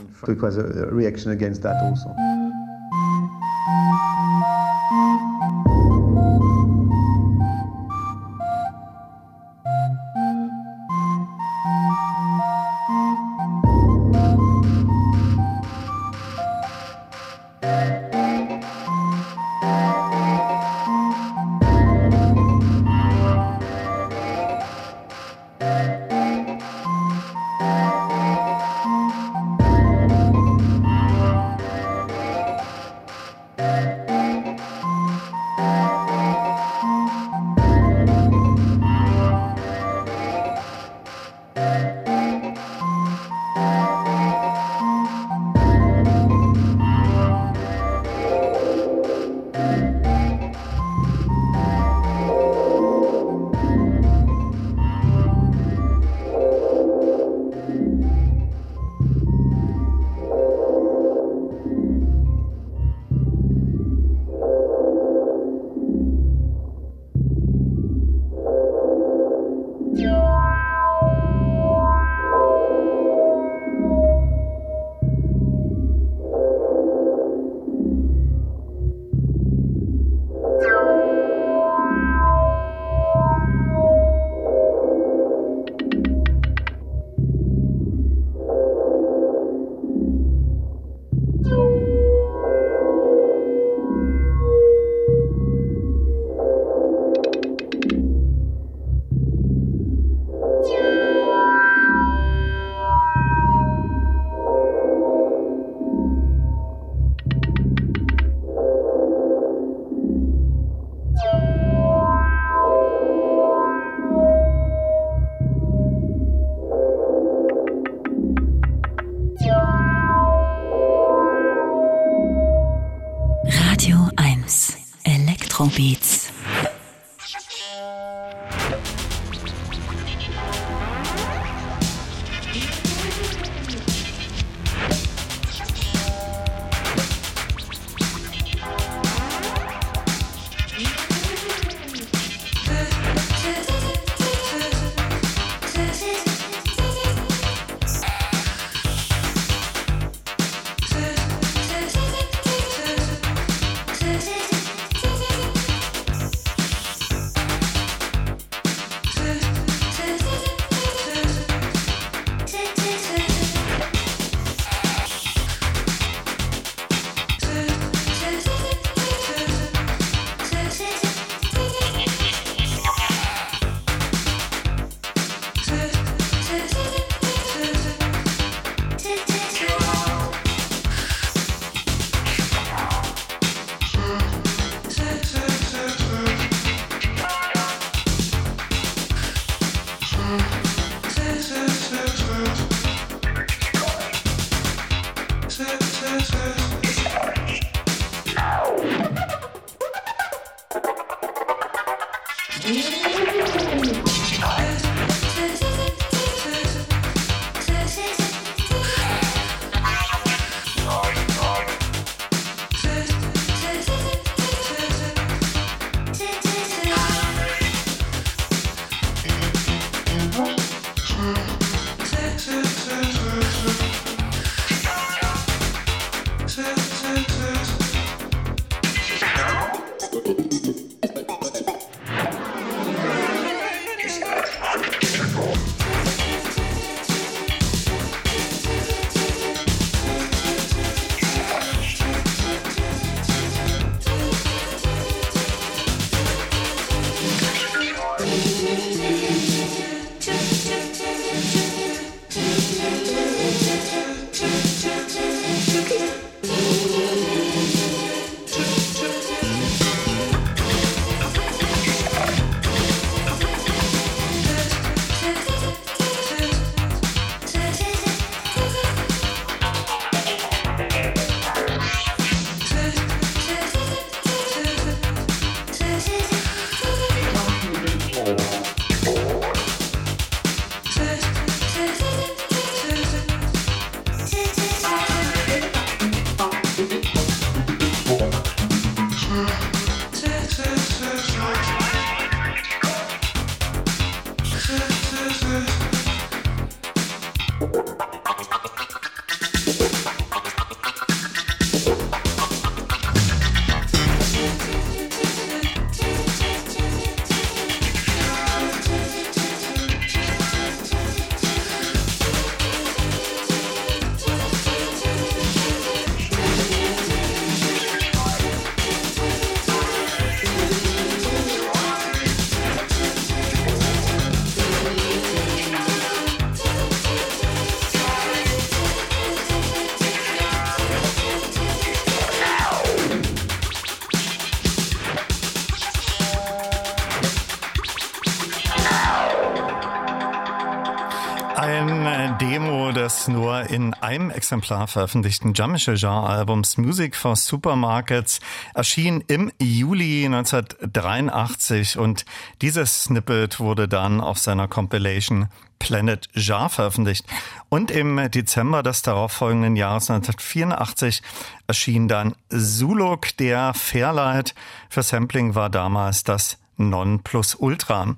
[343.69, 348.41] In einem Exemplar veröffentlichten Jean-Albums Music for Supermarkets
[348.75, 352.25] erschien im Juli 1983 und
[352.61, 357.27] dieses Snippet wurde dann auf seiner Compilation Planet Jar veröffentlicht.
[357.69, 361.23] Und im Dezember des darauffolgenden Jahres 1984
[361.67, 364.55] erschien dann Zuluk, der Fairlight.
[364.89, 368.17] Für Sampling war damals das Nonplusultra.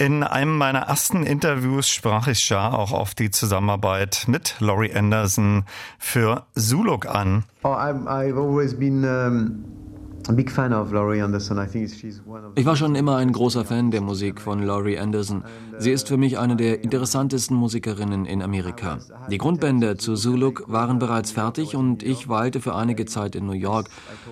[0.00, 5.64] In einem meiner ersten Interviews sprach ich ja auch auf die Zusammenarbeit mit Laurie Anderson
[5.98, 7.44] für Zuluk an.
[7.64, 9.62] Oh, I've, I've always been um
[12.54, 15.42] ich war schon immer ein großer Fan der Musik von Laurie Anderson.
[15.80, 18.98] Sie ist für mich eine der interessantesten Musikerinnen in Amerika.
[19.30, 23.52] Die Grundbänder zu Zuluk waren bereits fertig und ich weilte für einige Zeit in New
[23.52, 23.88] York.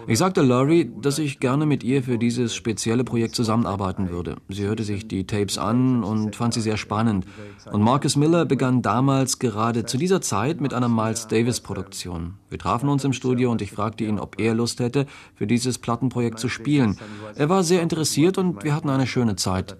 [0.06, 4.36] Ich sagte Laurie, dass ich gerne mit ihr für dieses spezielle Projekt zusammenarbeiten würde.
[4.50, 7.24] Sie hörte sich die Tapes an und fand sie sehr spannend.
[7.72, 12.34] Und Marcus Miller begann damals gerade zu dieser Zeit mit einer Miles Davis Produktion.
[12.50, 15.78] Wir trafen uns im Studio und ich fragte ihn, ob er Lust hätte, für dieses
[15.78, 16.98] Plattenprojekt zu spielen.
[17.36, 19.78] Er war sehr interessiert und wir hatten eine schöne Zeit.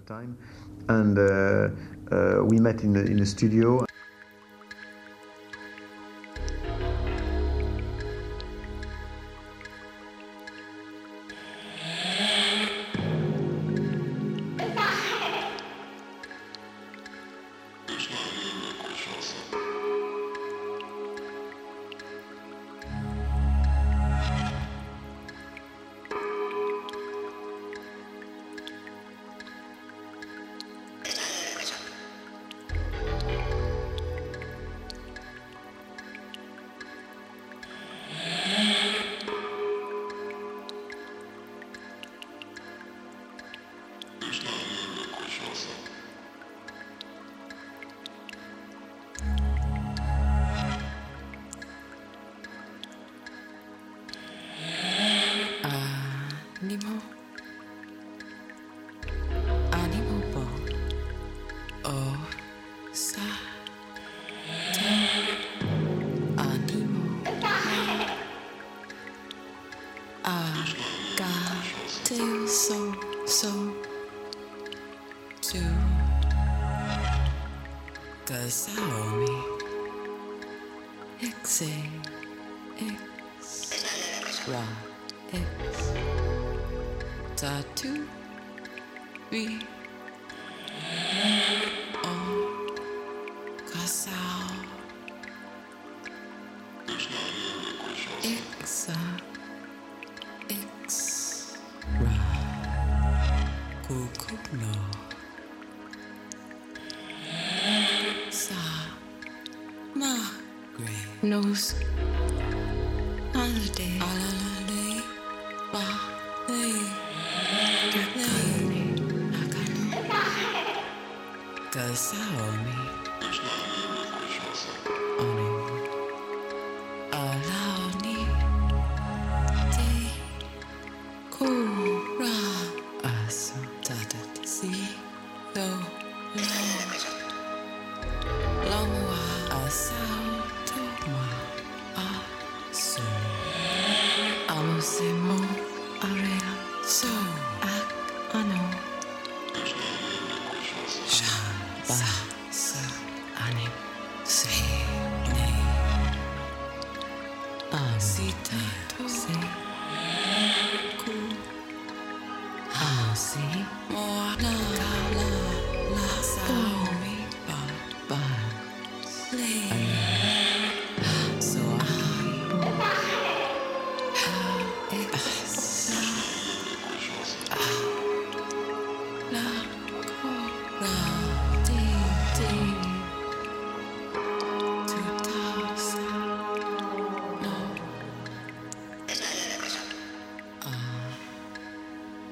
[0.89, 1.69] And uh,
[2.11, 3.85] uh, we met in in the studio.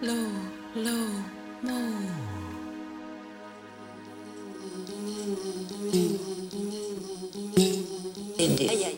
[0.07, 0.29] low,
[0.75, 1.09] low,
[1.63, 2.27] low.
[8.39, 8.97] Indeed.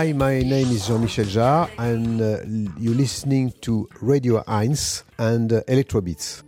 [0.00, 2.38] Hi, my name is Jean-Michel Jarre, and uh,
[2.80, 4.74] you're listening to Radio 1
[5.18, 6.42] and uh, Electrobeats.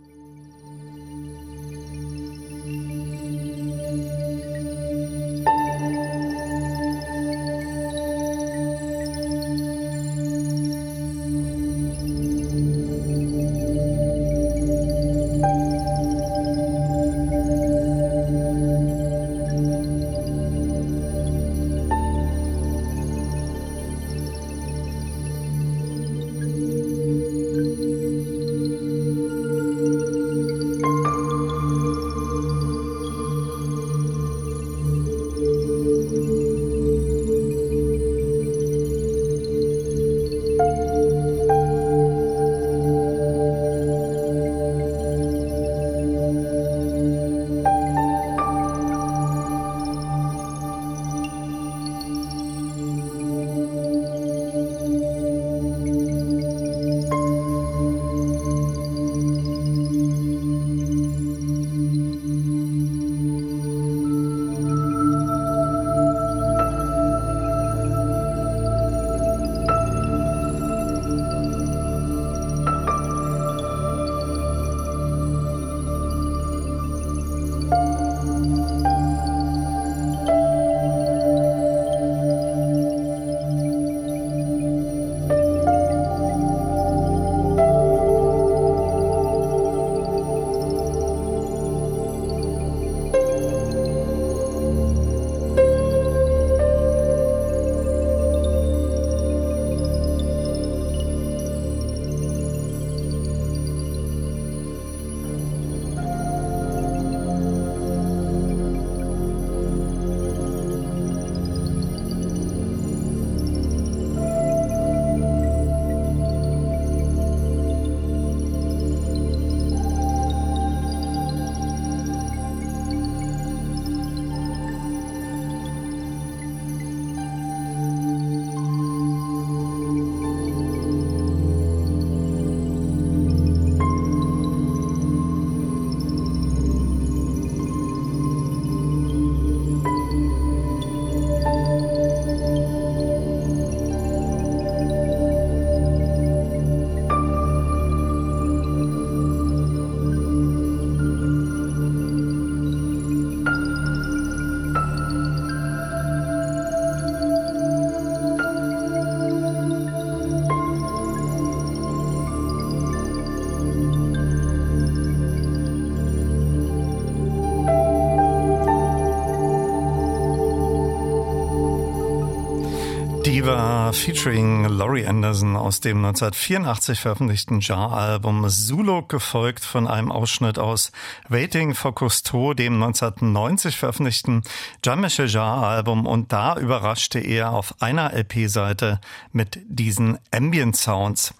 [173.43, 180.93] Fever featuring Laurie Anderson aus dem 1984 veröffentlichten Jar-Album Zulu, gefolgt von einem Ausschnitt aus
[181.27, 184.43] Waiting for Cousteau, dem 1990 veröffentlichten
[184.81, 189.01] Jean-Michel Jar-Album und da überraschte er auf einer LP-Seite
[189.33, 191.33] mit diesen Ambient Sounds.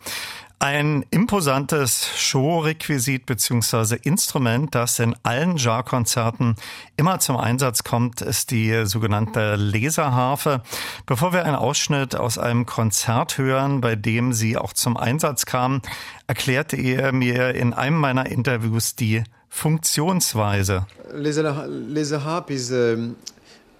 [0.60, 3.98] Ein imposantes Showrequisit bzw.
[4.04, 6.56] Instrument, das in allen Jar-Konzerten
[6.96, 10.62] immer zum Einsatz kommt, ist die sogenannte Laserharfe.
[11.06, 15.82] Bevor wir einen Ausschnitt aus einem Konzert hören, bei dem sie auch zum Einsatz kam,
[16.28, 20.88] erklärte er mir in einem meiner Interviews die Funktionsweise.
[21.12, 23.16] Laser, laser harp is um,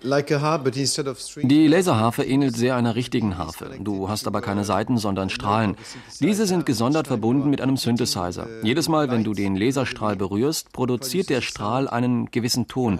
[0.04, 3.70] die Laserharfe ähnelt sehr einer richtigen Harfe.
[3.80, 5.78] Du hast aber keine Saiten, sondern Strahlen.
[6.20, 8.48] Diese sind gesondert verbunden mit einem Synthesizer.
[8.64, 13.00] Jedes Mal, wenn du den Laserstrahl berührst, produziert der Strahl einen gewissen Ton.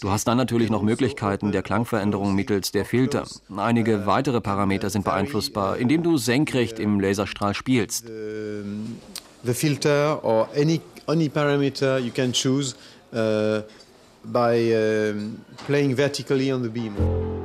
[0.00, 3.24] Du hast dann natürlich noch Möglichkeiten der Klangveränderung mittels der Filter.
[3.56, 8.06] Einige weitere Parameter sind beeinflussbar, indem du senkrecht im Laserstrahl spielst.
[9.44, 12.76] The filter or any, any parameter you can choose.
[13.12, 13.62] Uh,
[14.24, 17.41] by um, playing vertically on the beam.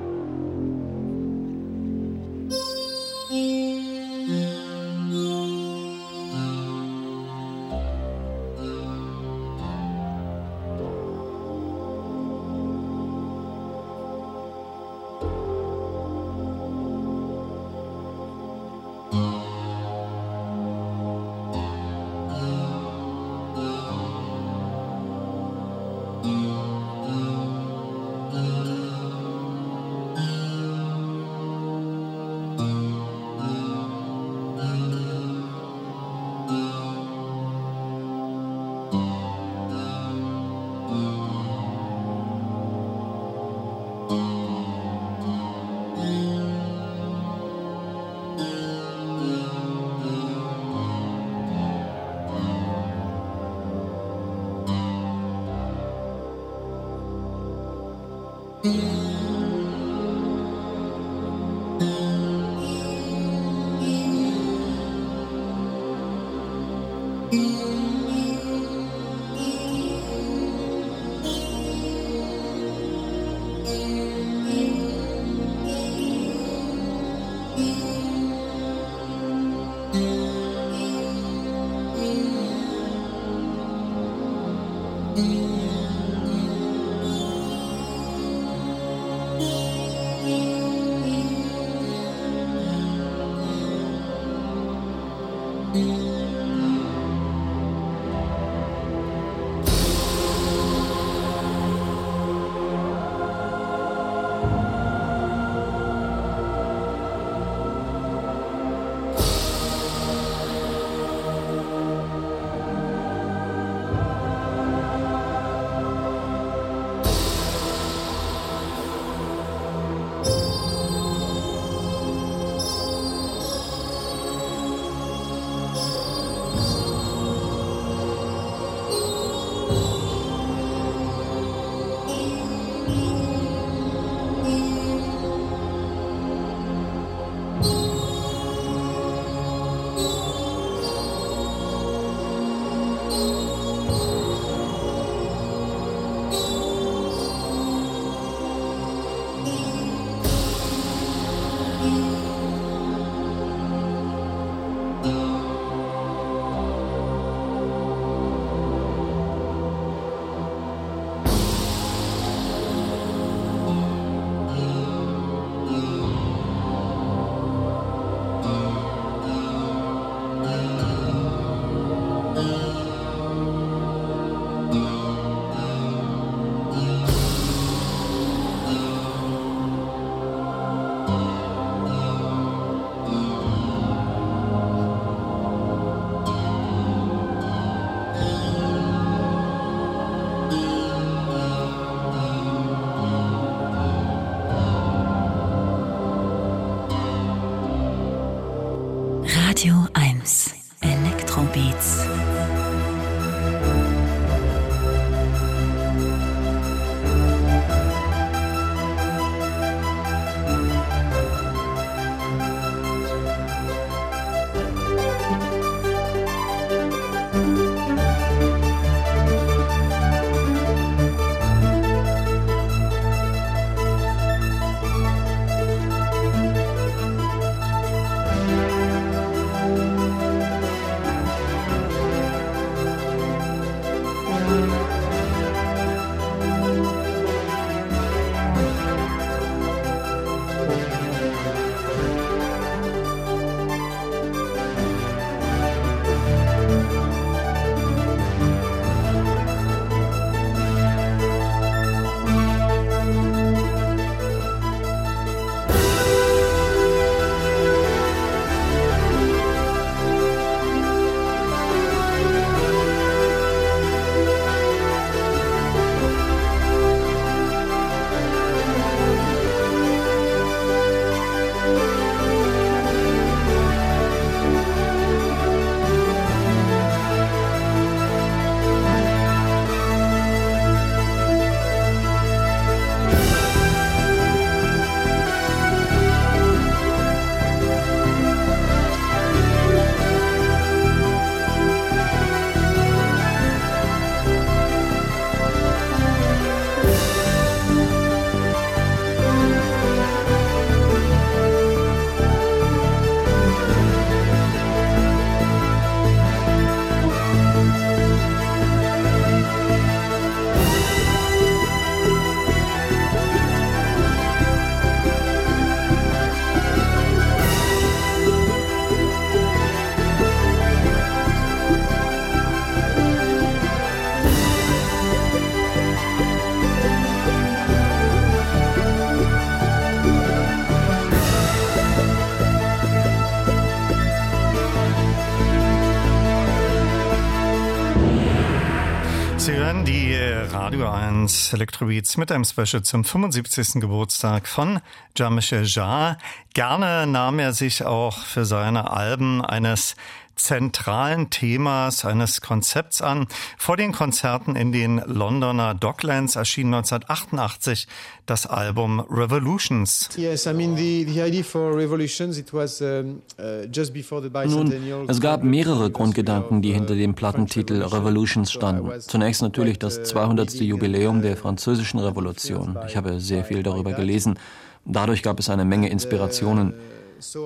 [341.48, 343.80] 1 Electrobeats mit einem Special zum 75.
[343.80, 344.82] Geburtstag von
[345.16, 346.18] Jean-Michel Jarre.
[346.54, 349.96] Gerne nahm er sich auch für seine Alben eines
[350.38, 353.28] zentralen Themas eines Konzepts an.
[353.58, 357.88] Vor den Konzerten in den Londoner Docklands erschien 1988
[358.26, 360.10] das Album Revolutions.
[360.16, 364.30] Yes, I mean the, the idea for Revolutions, it was um, uh, just before the
[364.30, 365.00] bicentennial.
[365.00, 368.92] Nun, es gab mehrere Grundgedanken, die hinter dem Plattentitel Revolutions standen.
[369.02, 370.54] Zunächst natürlich das 200.
[370.62, 372.78] Jubiläum der französischen Revolution.
[372.88, 374.38] Ich habe sehr viel darüber gelesen.
[374.86, 376.74] Dadurch gab es eine Menge Inspirationen.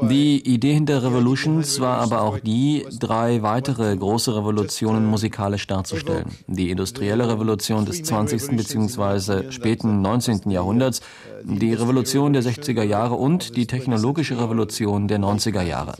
[0.09, 6.25] Die Idee hinter Revolutions war aber auch die, drei weitere große Revolutionen musikalisch darzustellen.
[6.47, 8.57] Die industrielle Revolution des 20.
[8.57, 9.51] bzw.
[9.51, 10.51] späten 19.
[10.51, 11.01] Jahrhunderts,
[11.43, 15.95] die Revolution der 60er Jahre und die technologische Revolution der 90er Jahre.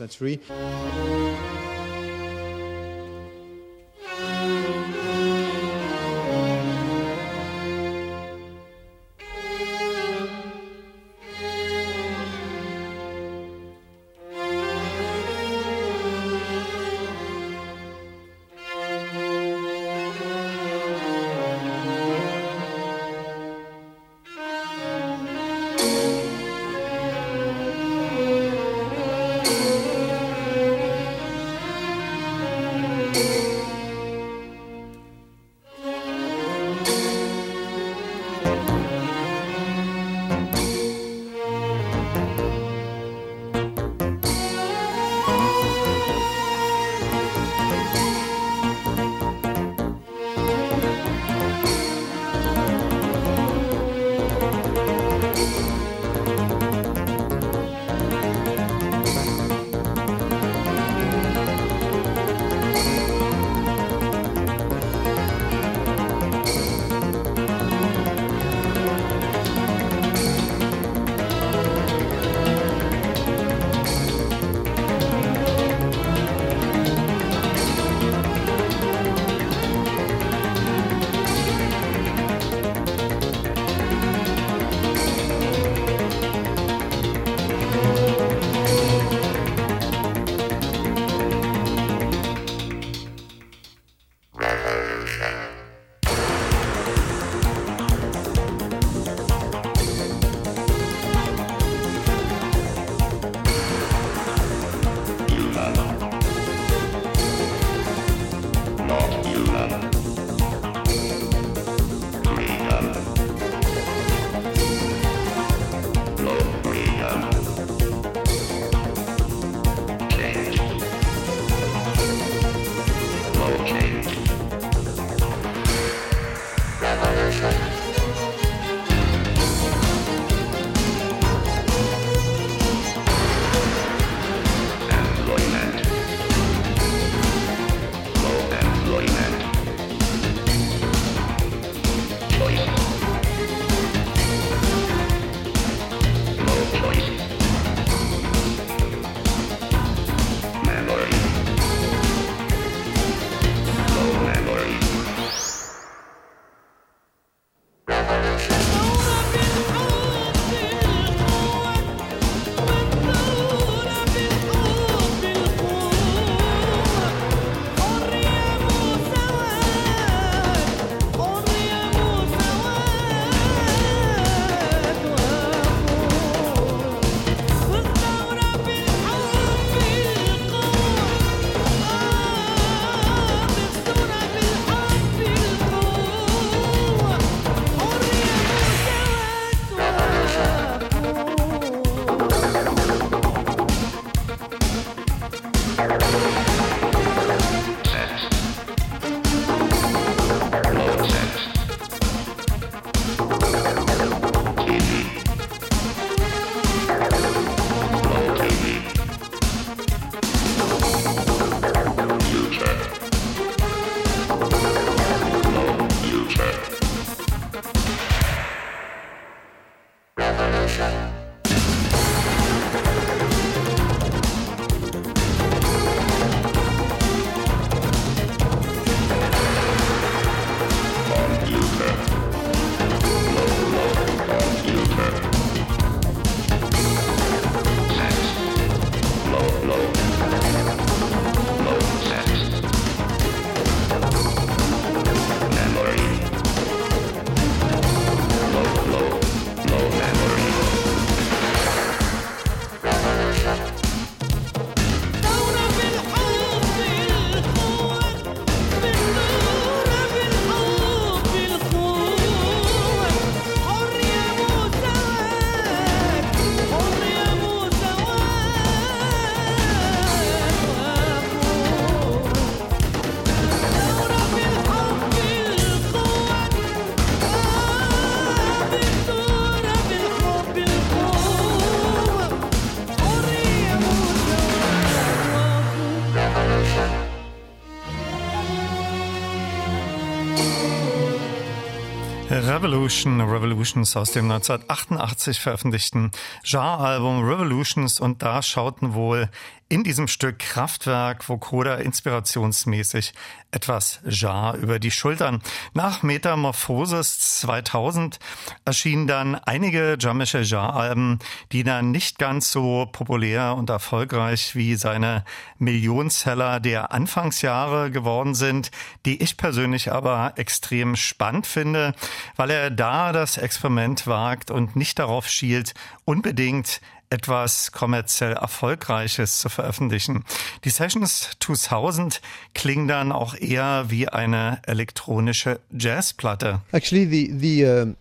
[292.62, 296.12] Revolution, Revolutions aus dem 1988 veröffentlichten
[296.44, 299.28] Jar-Album Revolutions und da schauten wohl
[299.68, 303.14] in diesem Stück Kraftwerk Vokoda inspirationsmäßig
[303.50, 305.42] etwas Jar über die Schultern.
[305.74, 308.20] Nach Metamorphosis 2000
[308.64, 311.18] erschienen dann einige Jean-Michel Jar-Alben,
[311.52, 315.24] die dann nicht ganz so populär und erfolgreich wie seine
[315.58, 318.70] Millionseller der Anfangsjahre geworden sind,
[319.04, 321.94] die ich persönlich aber extrem spannend finde,
[322.36, 325.74] weil er da das Experiment wagt und nicht darauf schielt,
[326.04, 326.80] unbedingt
[327.12, 330.24] etwas kommerziell Erfolgreiches zu veröffentlichen.
[330.64, 332.22] Die Sessions 2000
[332.54, 336.62] klingen dann auch eher wie eine elektronische Jazzplatte.
[336.72, 337.94] Actually, the the uh,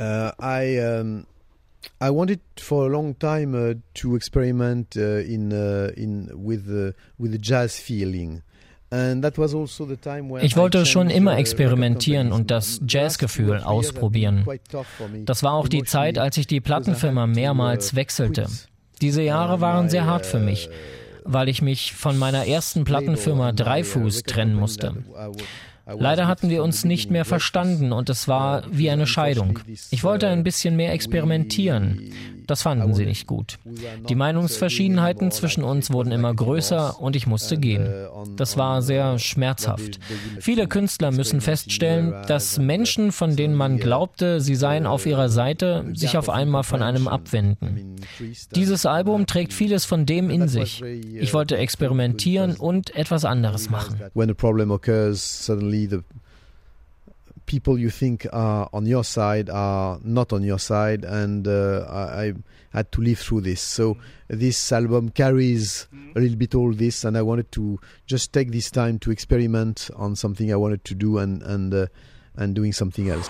[0.00, 1.26] uh, I um,
[2.00, 6.94] I wanted for a long time uh, to experiment uh, in uh, in with the
[7.18, 8.42] with the jazz feeling.
[8.88, 9.26] Also
[10.40, 14.46] ich wollte schon immer uh, experimentieren und das Jazzgefühl ausprobieren.
[15.24, 18.46] Das war auch die Zeit, als ich die Plattenfirma mehrmals wechselte.
[19.02, 20.70] Diese Jahre waren sehr hart für mich,
[21.24, 24.94] weil ich mich von meiner ersten Plattenfirma Dreifuß trennen musste.
[25.86, 29.60] Leider hatten wir uns nicht mehr verstanden und es war wie eine Scheidung.
[29.90, 32.12] Ich wollte ein bisschen mehr experimentieren.
[32.46, 33.58] Das fanden sie nicht gut.
[34.08, 37.92] Die Meinungsverschiedenheiten zwischen uns wurden immer größer und ich musste gehen.
[38.36, 39.98] Das war sehr schmerzhaft.
[40.38, 45.84] Viele Künstler müssen feststellen, dass Menschen, von denen man glaubte, sie seien auf ihrer Seite,
[45.94, 47.96] sich auf einmal von einem abwenden.
[48.54, 50.82] Dieses Album trägt vieles von dem in sich.
[50.82, 54.00] Ich wollte experimentieren und etwas anderes machen.
[54.14, 56.02] When a problem occurs, suddenly the
[57.46, 62.24] people you think are on your side are not on your side, and uh, I,
[62.24, 62.32] I,
[62.70, 63.62] had to live through this.
[63.62, 63.96] So
[64.28, 68.70] this album carries a little bit all this, and I wanted to just take this
[68.70, 71.86] time to experiment on something I wanted to do and and uh,
[72.36, 73.28] and doing something else.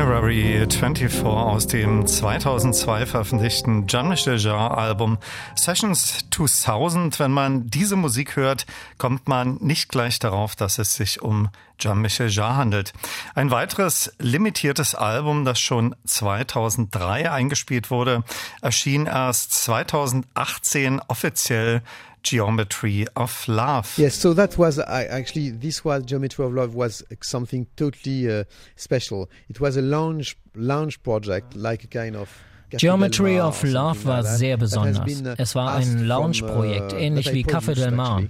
[0.00, 5.18] January 24 aus dem 2002 veröffentlichten Jean-Michel Jarre Album
[5.54, 7.18] Sessions 2000.
[7.18, 8.64] Wenn man diese Musik hört,
[8.96, 12.94] kommt man nicht gleich darauf, dass es sich um Jean-Michel Jarre handelt.
[13.34, 18.24] Ein weiteres limitiertes Album, das schon 2003 eingespielt wurde,
[18.62, 21.82] erschien erst 2018 offiziell
[22.22, 23.92] Geometry of Love.
[23.96, 28.44] Yes, so that was actually this was Geometry of Love was something totally uh,
[28.76, 29.28] special.
[29.48, 32.28] It was a launch launch project, like a kind of
[32.76, 35.20] Geometry of Love war sehr besonders.
[35.22, 38.22] Uh, es war ein Lounge-Projekt, uh, ähnlich wie Café Del Mar.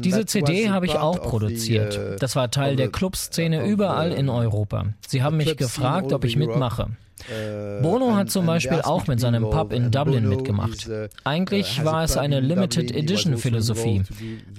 [0.00, 2.22] Diese CD habe ich auch produziert.
[2.22, 4.86] Das war Teil der Clubszene überall in Europa.
[5.06, 6.90] Sie haben mich gefragt, ob ich mitmache.
[7.30, 10.88] Äh, Bono hat zum Beispiel auch mit seinem Pub in Dublin mitgemacht.
[10.88, 14.02] Äh, Eigentlich war es eine Limited Edition Philosophie.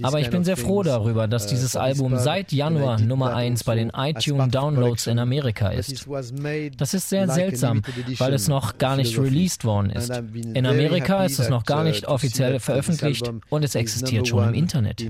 [0.02, 3.92] Aber ich bin sehr froh darüber, dass dieses Album seit Januar Nummer 1 bei den
[3.96, 6.06] iTunes Downloads in Amerika ist.
[6.78, 7.82] Das ist sehr seltsam,
[8.18, 10.12] weil es noch gar nicht released worden ist.
[10.54, 15.02] In Amerika ist es noch gar nicht offiziell veröffentlicht und es existiert schon im Internet.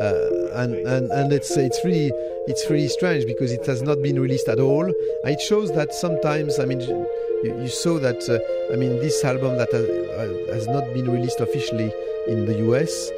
[0.00, 2.12] Uh, and, and, and it's, it's really
[2.46, 4.90] it's really strange because it has not been released at all.
[5.24, 7.06] It shows that sometimes, I mean, you,
[7.42, 9.86] you saw that, uh, I mean, this album that has,
[10.54, 11.92] has not been released officially
[12.26, 13.10] in the US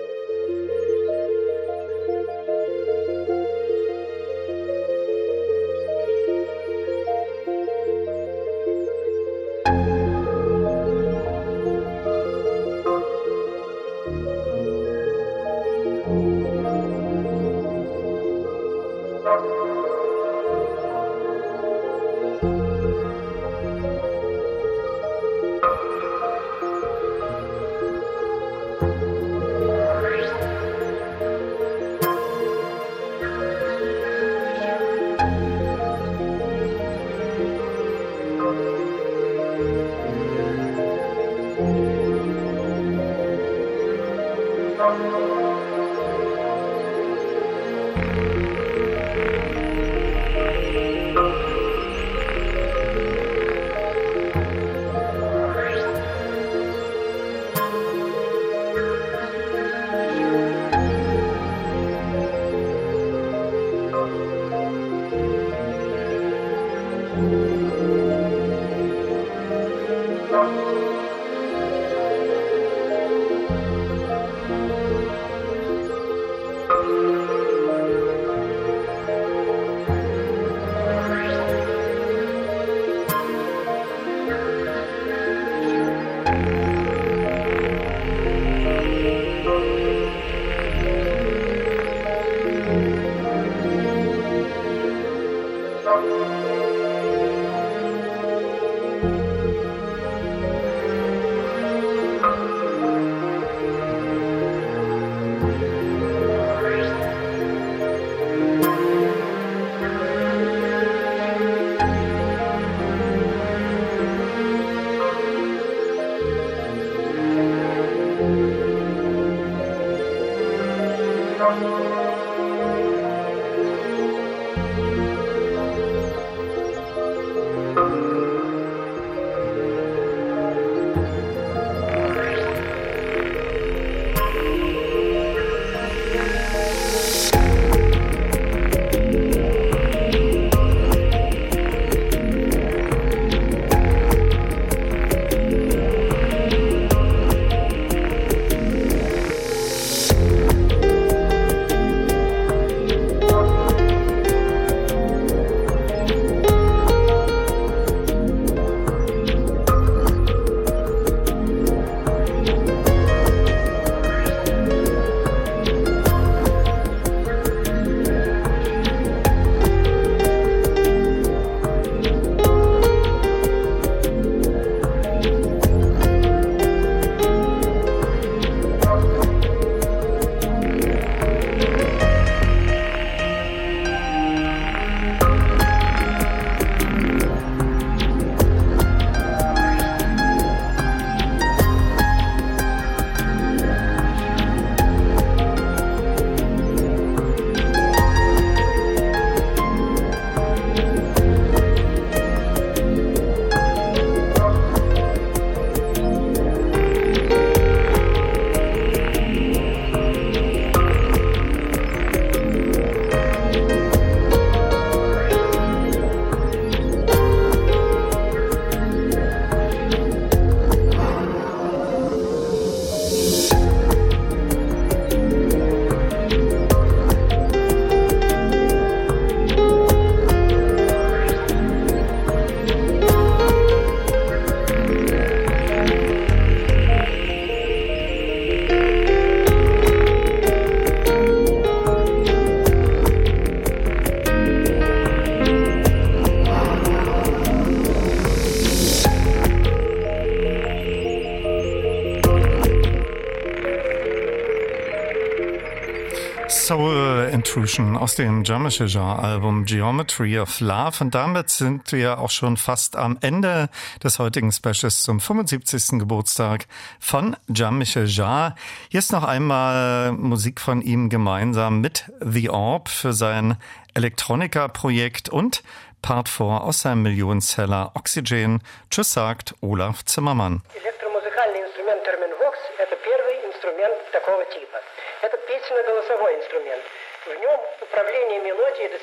[257.50, 260.98] Intrusion aus dem Jamische Genre-Album Geometry of Love.
[261.00, 263.68] Und damit sind wir auch schon fast am Ende
[264.04, 265.98] des heutigen Specials zum 75.
[265.98, 266.68] Geburtstag
[267.00, 268.54] von Jamische Jar.
[268.88, 273.56] Hier ist noch einmal Musik von ihm gemeinsam mit The Orb für sein
[273.94, 275.64] Elektronika-Projekt und
[276.02, 278.62] Part 4 aus seinem Millionenseller Oxygen.
[278.92, 280.62] Tschüss sagt Olaf Zimmermann.
[280.84, 280.89] Ja.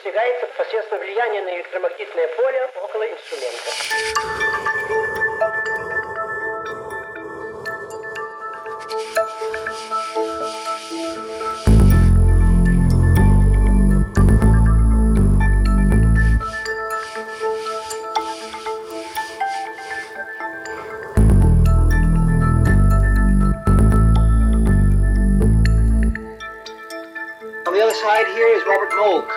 [0.08, 3.72] Достигается посредством влияния на электромагнитное поле около инструмента.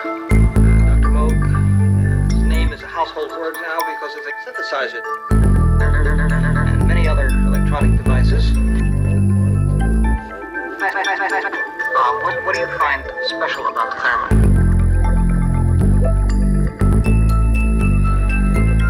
[3.11, 5.01] household word now because of the synthesizer
[6.71, 8.51] and many other electronic devices.
[8.51, 8.59] Uh,
[12.21, 14.31] what, what do you find special about Thurman?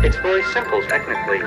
[0.05, 1.39] It's very simple technically.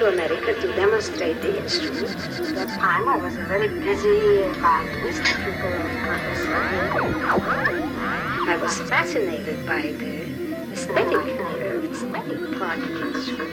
[0.00, 2.08] To America to demonstrate the instrument.
[2.08, 6.54] At that time, I was a very busy violinist, pupil of Professor.
[8.48, 10.24] I was fascinated by the
[10.72, 13.52] aesthetic, the aesthetic part of the instrument,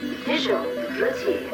[0.00, 1.50] the visual, the beauty,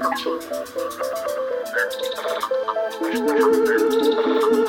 [0.00, 0.40] touching.
[3.02, 4.63] If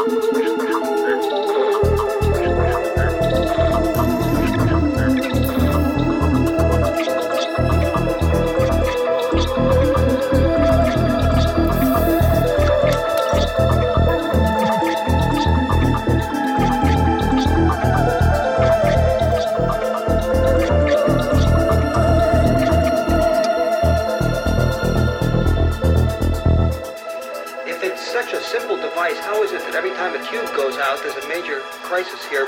[29.75, 32.47] every time a tube goes out, there's a major crisis here?